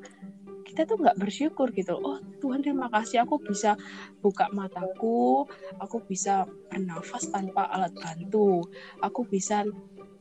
kita 0.63 0.89
tuh 0.89 0.97
nggak 1.05 1.19
bersyukur 1.21 1.69
gitu 1.75 2.01
oh 2.01 2.17
Tuhan 2.43 2.59
terima 2.59 2.91
kasih. 2.91 3.23
Aku 3.23 3.39
bisa 3.39 3.79
buka 4.19 4.51
mataku. 4.51 5.47
Aku 5.79 6.03
bisa 6.03 6.43
bernafas 6.67 7.31
tanpa 7.31 7.71
alat 7.71 7.95
bantu. 7.95 8.67
Aku 8.99 9.23
bisa 9.23 9.63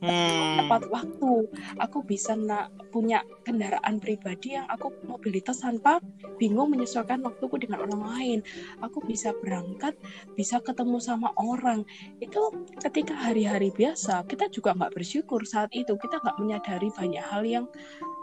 hmm. 0.03 0.67
tepat 0.67 0.83
waktu. 0.91 1.33
Aku 1.79 2.03
bisa 2.03 2.35
nak 2.35 2.69
punya 2.91 3.23
kendaraan 3.47 3.97
pribadi 4.03 4.59
yang 4.59 4.67
aku 4.67 4.91
mobilitas 5.07 5.63
tanpa 5.63 6.03
bingung 6.37 6.75
menyesuaikan 6.75 7.23
waktuku 7.23 7.63
dengan 7.63 7.87
orang 7.87 8.03
lain. 8.03 8.39
Aku 8.83 8.99
bisa 9.03 9.31
berangkat 9.39 9.95
bisa 10.35 10.59
ketemu 10.59 10.99
sama 10.99 11.31
orang. 11.39 11.87
Itu 12.19 12.67
ketika 12.83 13.15
hari-hari 13.15 13.71
biasa 13.71 14.27
kita 14.27 14.51
juga 14.51 14.75
nggak 14.75 14.93
bersyukur 14.93 15.41
saat 15.47 15.71
itu. 15.71 15.95
Kita 15.95 16.19
nggak 16.19 16.37
menyadari 16.37 16.91
banyak 16.91 17.23
hal 17.23 17.43
yang 17.47 17.65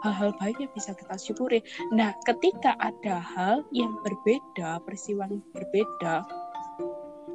hal-hal 0.05 0.33
baiknya 0.37 0.69
bisa 0.73 0.93
kita 0.97 1.17
syukuri. 1.17 1.59
Nah 1.93 2.13
ketika 2.25 2.77
ada 2.81 3.21
hal 3.21 3.65
yang 3.73 3.93
berbeda 4.01 4.81
peristiwa 4.85 5.29
yang 5.29 5.41
berbeda 5.53 6.25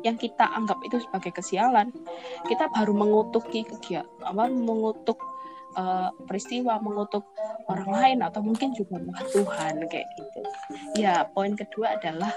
yang 0.07 0.15
kita 0.15 0.47
anggap 0.47 0.79
itu 0.87 1.03
sebagai 1.03 1.35
kesialan, 1.35 1.91
kita 2.47 2.71
baru 2.71 2.95
mengutuki 2.95 3.67
kegiatan, 3.67 4.07
apa, 4.23 4.47
mengutuk 4.47 5.19
uh, 5.75 6.15
peristiwa, 6.31 6.79
mengutuk 6.79 7.27
orang 7.67 7.91
lain 7.91 8.19
atau 8.23 8.39
mungkin 8.41 8.71
juga 8.79 9.03
Tuhan 9.35 9.83
kayak 9.91 10.09
gitu. 10.15 10.41
Ya, 10.95 11.27
poin 11.35 11.59
kedua 11.59 11.99
adalah 11.99 12.31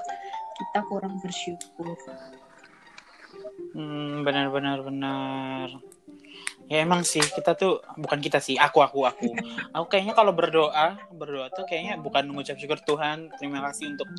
kita 0.58 0.80
kurang 0.90 1.22
bersyukur. 1.22 1.94
Hmm, 3.78 4.26
benar 4.26 4.50
benar 4.50 4.82
benar 4.82 5.70
ya 6.70 6.86
emang 6.86 7.02
sih 7.02 7.20
kita 7.20 7.58
tuh 7.58 7.82
bukan 7.98 8.22
kita 8.22 8.38
sih 8.38 8.56
aku 8.56 8.86
aku 8.86 9.10
aku. 9.10 9.30
Aku 9.76 9.86
kayaknya 9.90 10.14
kalau 10.14 10.32
berdoa 10.32 10.98
berdoa 11.10 11.50
tuh 11.50 11.66
kayaknya 11.66 11.98
bukan 11.98 12.30
mengucap 12.30 12.62
syukur 12.62 12.78
Tuhan 12.86 13.34
terima 13.42 13.66
kasih 13.70 13.98
untuk 13.98 14.10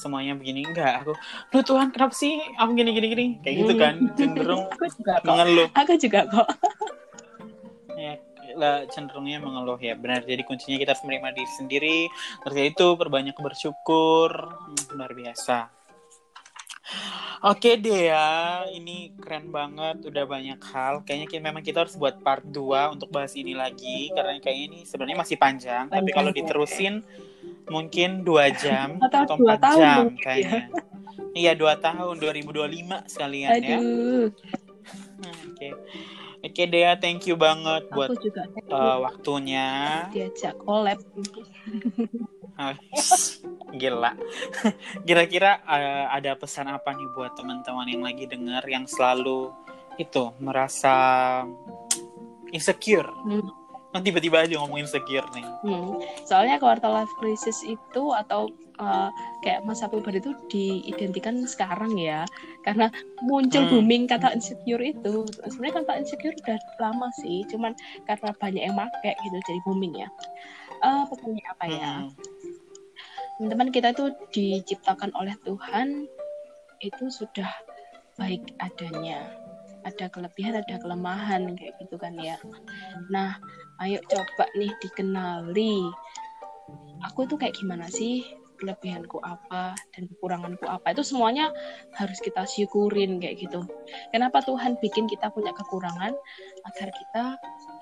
semuanya 0.00 0.32
begini. 0.32 0.64
Enggak 0.64 1.04
aku 1.04 1.12
lu 1.52 1.60
Tuhan 1.60 1.92
kenapa 1.92 2.16
sih? 2.16 2.40
Aku 2.56 2.72
gini 2.72 2.90
gini 2.96 3.06
gini. 3.12 3.26
Kayak 3.44 3.56
gitu 3.60 3.74
kan 3.76 3.94
cenderung 4.16 4.64
aku 4.72 4.84
juga 4.96 5.12
kok. 5.20 5.28
mengeluh. 5.28 5.68
Aku 5.76 5.92
juga 6.00 6.20
kok. 6.26 6.48
Ya 8.00 8.16
lah 8.56 8.88
cenderungnya 8.88 9.44
mengeluh 9.44 9.76
ya 9.76 9.92
benar. 9.92 10.24
Jadi 10.24 10.40
kuncinya 10.48 10.80
kita 10.80 10.96
harus 10.96 11.04
menerima 11.04 11.36
diri 11.36 11.52
sendiri. 11.60 11.98
Terus 12.40 12.56
itu 12.72 12.86
perbanyak 12.96 13.36
bersyukur. 13.36 14.32
Hmm, 14.32 14.96
luar 14.96 15.12
biasa 15.12 15.79
Oke 17.40 17.80
deh 17.80 18.12
ya, 18.12 18.68
ini 18.68 19.16
keren 19.16 19.48
banget, 19.48 20.04
udah 20.04 20.24
banyak 20.28 20.60
hal. 20.60 21.00
Kayaknya 21.08 21.26
kita, 21.32 21.40
memang 21.40 21.64
kita 21.64 21.78
harus 21.88 21.96
buat 21.96 22.20
part 22.20 22.44
2 22.44 22.92
untuk 22.92 23.08
bahas 23.08 23.32
ini 23.32 23.56
lagi 23.56 24.12
karena 24.12 24.36
kayaknya 24.44 24.64
ini 24.68 24.78
sebenarnya 24.84 25.18
masih 25.24 25.40
panjang, 25.40 25.88
panjang 25.88 26.04
tapi 26.04 26.10
kalau 26.12 26.30
diterusin 26.36 27.00
ya. 27.00 27.08
mungkin 27.72 28.28
dua 28.28 28.52
jam 28.52 29.00
atau, 29.00 29.24
atau 29.24 29.36
4 29.40 29.56
tahun 29.56 29.80
jam 29.80 30.04
ya. 30.04 30.20
kayaknya. 30.20 30.62
Iya, 31.30 31.52
dua 31.54 31.78
tahun 31.78 32.18
2025 32.20 33.06
sekalian 33.08 33.48
ya. 33.48 33.78
Aduh. 33.78 34.28
ya. 34.28 35.30
Oke. 35.30 35.56
Okay. 35.56 35.72
Oke 36.40 36.64
Dea, 36.72 36.96
thank 36.96 37.28
you 37.28 37.36
banget 37.36 37.84
Aku 37.88 37.94
buat 38.00 38.16
juga, 38.16 38.48
uh, 38.72 39.04
waktunya. 39.04 40.08
Diajak 40.08 40.56
collab. 40.60 40.96
Gila. 43.70 44.12
Kira-kira 45.06 45.62
uh, 45.64 46.06
ada 46.10 46.34
pesan 46.36 46.68
apa 46.68 46.92
nih 46.92 47.08
buat 47.14 47.32
teman-teman 47.38 47.86
yang 47.86 48.02
lagi 48.04 48.26
dengar 48.26 48.62
yang 48.66 48.84
selalu 48.84 49.54
itu 49.96 50.34
merasa 50.42 50.94
insecure? 52.50 53.08
Hmm. 53.24 53.46
Nah, 53.90 53.98
tiba-tiba 53.98 54.46
aja 54.46 54.54
ngomong 54.62 54.86
insecure 54.86 55.26
nih. 55.34 55.46
Hmm. 55.66 55.98
Soalnya 56.22 56.62
quarter 56.62 56.90
life 56.90 57.10
crisis 57.18 57.62
itu 57.66 58.02
atau 58.14 58.46
uh, 58.78 59.10
kayak 59.42 59.66
masa 59.66 59.90
puber 59.90 60.14
itu 60.14 60.30
diidentikan 60.46 61.42
sekarang 61.42 61.98
ya, 61.98 62.22
karena 62.62 62.86
muncul 63.26 63.66
hmm. 63.66 63.70
booming 63.74 64.04
kata 64.06 64.30
insecure 64.30 64.82
itu. 64.82 65.26
Sebenarnya 65.42 65.82
kata 65.82 65.92
insecure 66.06 66.38
udah 66.38 66.58
lama 66.78 67.10
sih, 67.18 67.42
cuman 67.50 67.74
karena 68.06 68.30
banyak 68.38 68.62
yang 68.62 68.76
pakai 68.78 69.14
gitu 69.26 69.36
jadi 69.42 69.60
booming 69.66 69.94
ya. 70.06 70.08
Uh, 70.80 71.02
pokoknya 71.10 71.44
apa 71.50 71.64
ya? 71.66 71.92
Hmm 72.06 72.59
teman-teman 73.40 73.72
kita 73.72 73.96
itu 73.96 74.12
diciptakan 74.36 75.16
oleh 75.16 75.32
Tuhan 75.48 76.04
itu 76.84 77.04
sudah 77.08 77.48
baik 78.20 78.44
adanya. 78.60 79.32
Ada 79.80 80.12
kelebihan 80.12 80.60
ada 80.60 80.76
kelemahan 80.76 81.56
kayak 81.56 81.72
gitu 81.80 81.96
kan 81.96 82.20
ya. 82.20 82.36
Nah 83.08 83.40
ayo 83.80 83.96
coba 84.12 84.44
nih 84.60 84.68
dikenali. 84.84 85.88
Aku 87.08 87.24
tuh 87.24 87.40
kayak 87.40 87.56
gimana 87.56 87.88
sih? 87.88 88.28
Kelebihanku 88.60 89.24
apa 89.24 89.72
dan 89.96 90.04
kekuranganku 90.04 90.68
apa? 90.68 90.92
Itu 90.92 91.00
semuanya 91.00 91.48
harus 91.96 92.20
kita 92.20 92.44
syukurin 92.44 93.24
kayak 93.24 93.40
gitu. 93.40 93.64
Kenapa 94.12 94.44
Tuhan 94.44 94.76
bikin 94.84 95.08
kita 95.08 95.32
punya 95.32 95.56
kekurangan? 95.56 96.12
Agar 96.68 96.88
kita 96.92 97.40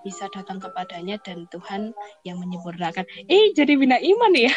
bisa 0.08 0.24
datang 0.32 0.56
kepadanya 0.56 1.20
dan 1.20 1.44
Tuhan 1.52 1.92
yang 2.24 2.40
menyempurnakan. 2.40 3.04
Eh 3.28 3.52
jadi 3.52 3.76
bina 3.76 4.00
iman 4.00 4.32
ya? 4.32 4.54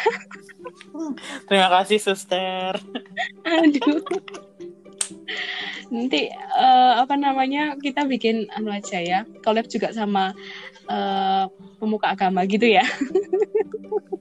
Terima 1.52 1.68
kasih 1.68 2.00
suster. 2.00 2.80
Aduh. 3.44 4.00
Nanti 5.92 6.32
uh, 6.56 7.04
apa 7.04 7.20
namanya 7.20 7.76
kita 7.76 8.08
bikin 8.08 8.48
anu 8.56 8.72
aja 8.72 8.96
ya. 8.96 9.28
Collab 9.44 9.68
juga 9.68 9.92
sama 9.92 10.32
uh, 10.88 11.44
pemuka 11.76 12.16
agama 12.16 12.48
gitu 12.48 12.64
ya. 12.64 12.88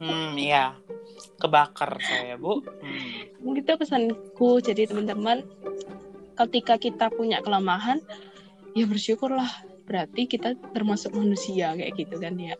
Hmm 0.03 0.36
iya. 0.36 0.75
Kebakar 1.39 1.95
saya 2.03 2.36
bu. 2.36 2.59
Hmm. 3.39 3.55
itu 3.55 3.71
pesanku. 3.79 4.59
Jadi 4.59 4.91
teman-teman 4.91 5.47
ketika 6.36 6.75
kita 6.75 7.07
punya 7.07 7.39
kelemahan 7.39 8.03
ya 8.75 8.88
bersyukurlah 8.88 9.70
berarti 9.91 10.23
kita 10.23 10.55
termasuk 10.71 11.11
manusia 11.11 11.75
kayak 11.75 11.99
gitu 11.99 12.15
kan 12.15 12.39
ya. 12.39 12.55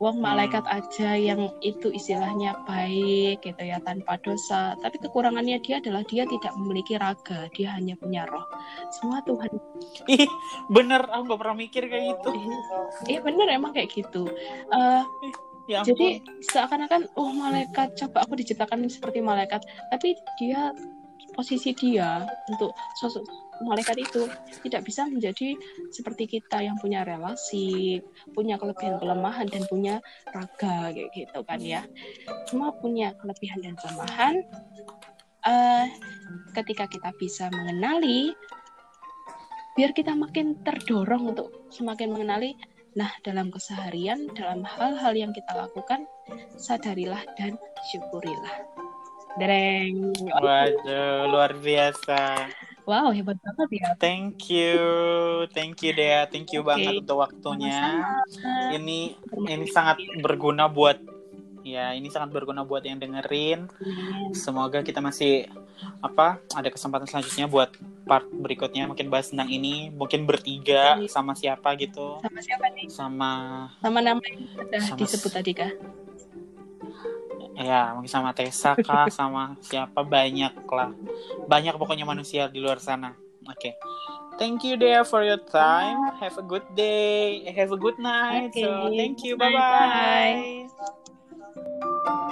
Wong 0.00 0.16
hmm. 0.16 0.24
malaikat 0.24 0.64
aja 0.64 1.12
yang 1.12 1.52
itu 1.60 1.92
istilahnya 1.92 2.56
baik 2.64 3.44
gitu 3.44 3.60
ya 3.60 3.76
tanpa 3.84 4.16
dosa. 4.24 4.72
Tapi 4.80 4.96
kekurangannya 4.96 5.60
dia 5.60 5.82
adalah 5.82 6.06
dia 6.08 6.24
tidak 6.24 6.56
memiliki 6.56 6.96
raga 6.96 7.50
dia 7.52 7.76
hanya 7.76 7.98
punya 8.00 8.24
roh. 8.24 8.46
Semua 8.94 9.20
Tuhan. 9.28 9.50
Ih 10.08 10.30
bener 10.72 11.04
aku 11.10 11.34
gak 11.34 11.40
pernah 11.44 11.56
mikir 11.58 11.82
kayak 11.90 12.04
gitu. 12.16 12.30
Iya. 13.12 13.18
Bener 13.20 13.46
emang 13.52 13.76
kayak 13.76 13.92
gitu. 13.92 14.24
Uh, 14.72 15.04
ya 15.68 15.84
jadi 15.84 16.24
seakan-akan 16.48 17.12
oh 17.20 17.30
malaikat 17.36 17.92
coba 18.00 18.24
aku 18.24 18.40
diciptakan 18.40 18.88
seperti 18.88 19.20
malaikat. 19.20 19.60
Tapi 19.92 20.16
dia 20.40 20.72
posisi 21.40 21.72
dia 21.72 22.28
untuk 22.52 22.76
sosok 23.00 23.24
malaikat 23.64 23.96
itu 23.96 24.28
tidak 24.60 24.84
bisa 24.84 25.08
menjadi 25.08 25.56
seperti 25.88 26.28
kita 26.28 26.60
yang 26.60 26.76
punya 26.76 27.00
relasi, 27.00 28.00
punya 28.36 28.60
kelebihan 28.60 29.00
kelemahan 29.00 29.48
dan 29.48 29.64
punya 29.72 30.04
raga 30.36 30.92
kayak 30.92 31.08
gitu 31.16 31.40
kan 31.48 31.60
ya. 31.60 31.80
Semua 32.44 32.76
punya 32.76 33.16
kelebihan 33.16 33.64
dan 33.64 33.72
kelemahan. 33.80 34.34
Uh, 35.40 35.88
ketika 36.52 36.84
kita 36.84 37.08
bisa 37.16 37.48
mengenali, 37.48 38.36
biar 39.76 39.96
kita 39.96 40.12
makin 40.12 40.60
terdorong 40.60 41.32
untuk 41.32 41.72
semakin 41.72 42.12
mengenali. 42.12 42.52
Nah, 42.90 43.08
dalam 43.22 43.54
keseharian, 43.54 44.34
dalam 44.34 44.66
hal-hal 44.66 45.14
yang 45.14 45.30
kita 45.30 45.54
lakukan, 45.54 46.10
sadarilah 46.58 47.22
dan 47.38 47.54
syukurilah. 47.88 48.79
Dereng. 49.40 50.12
Waduh, 50.20 51.32
luar 51.32 51.56
biasa. 51.56 52.52
Wow, 52.84 53.08
hebat 53.16 53.40
banget 53.40 53.68
ya. 53.80 53.88
Thank 53.96 54.52
you. 54.52 54.76
Thank 55.56 55.80
you 55.80 55.96
Dea. 55.96 56.28
Thank 56.28 56.52
you 56.52 56.60
okay. 56.60 56.68
banget 56.68 56.92
untuk 57.06 57.24
waktunya. 57.24 58.04
Sama-sama. 58.04 58.76
Ini 58.76 58.98
ini 59.48 59.66
sangat 59.72 59.96
berguna 60.20 60.68
buat 60.68 61.00
ya, 61.64 61.96
ini 61.96 62.12
sangat 62.12 62.36
berguna 62.36 62.68
buat 62.68 62.84
yang 62.84 63.00
dengerin. 63.00 63.70
Semoga 64.36 64.84
kita 64.84 65.00
masih 65.00 65.48
apa 66.04 66.40
ada 66.52 66.68
kesempatan 66.68 67.08
selanjutnya 67.08 67.48
buat 67.48 67.72
part 68.04 68.26
berikutnya 68.28 68.84
mungkin 68.84 69.08
bahas 69.08 69.32
tentang 69.32 69.48
ini 69.48 69.88
mungkin 69.88 70.28
bertiga 70.28 71.00
sama 71.08 71.32
siapa 71.32 71.72
gitu 71.80 72.20
sama 72.20 72.40
siapa 72.44 72.66
nih 72.76 72.86
sama 72.92 73.32
sama 73.80 74.00
nama 74.04 74.20
yang 74.20 74.44
sudah 74.52 74.82
disebut 75.00 75.32
tadi 75.32 75.52
kah 75.56 75.72
ya 77.60 77.92
mungkin 77.92 78.08
sama 78.08 78.32
Tessa 78.32 78.72
kah 78.80 79.12
sama 79.12 79.54
siapa? 79.60 80.00
Banyak 80.00 80.64
lah. 80.64 80.90
Banyak 81.44 81.76
pokoknya 81.76 82.08
manusia 82.08 82.48
di 82.48 82.58
luar 82.58 82.80
sana. 82.80 83.12
Oke. 83.44 83.72
Okay. 83.72 83.74
thank 84.40 84.64
you 84.64 84.80
Dea 84.80 85.04
for 85.04 85.20
your 85.20 85.36
time. 85.36 86.16
Have 86.16 86.40
a 86.40 86.42
good 86.42 86.64
day. 86.72 87.44
Eh, 87.44 87.52
have 87.52 87.72
a 87.72 87.76
good 87.76 88.00
night. 88.00 88.48
Okay. 88.48 88.64
so 88.64 88.88
thank 88.96 89.20
you. 89.20 89.36
Bye 89.36 89.52
bye, 89.52 89.60
bye, 89.60 90.64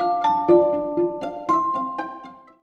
-bye. 0.01 0.17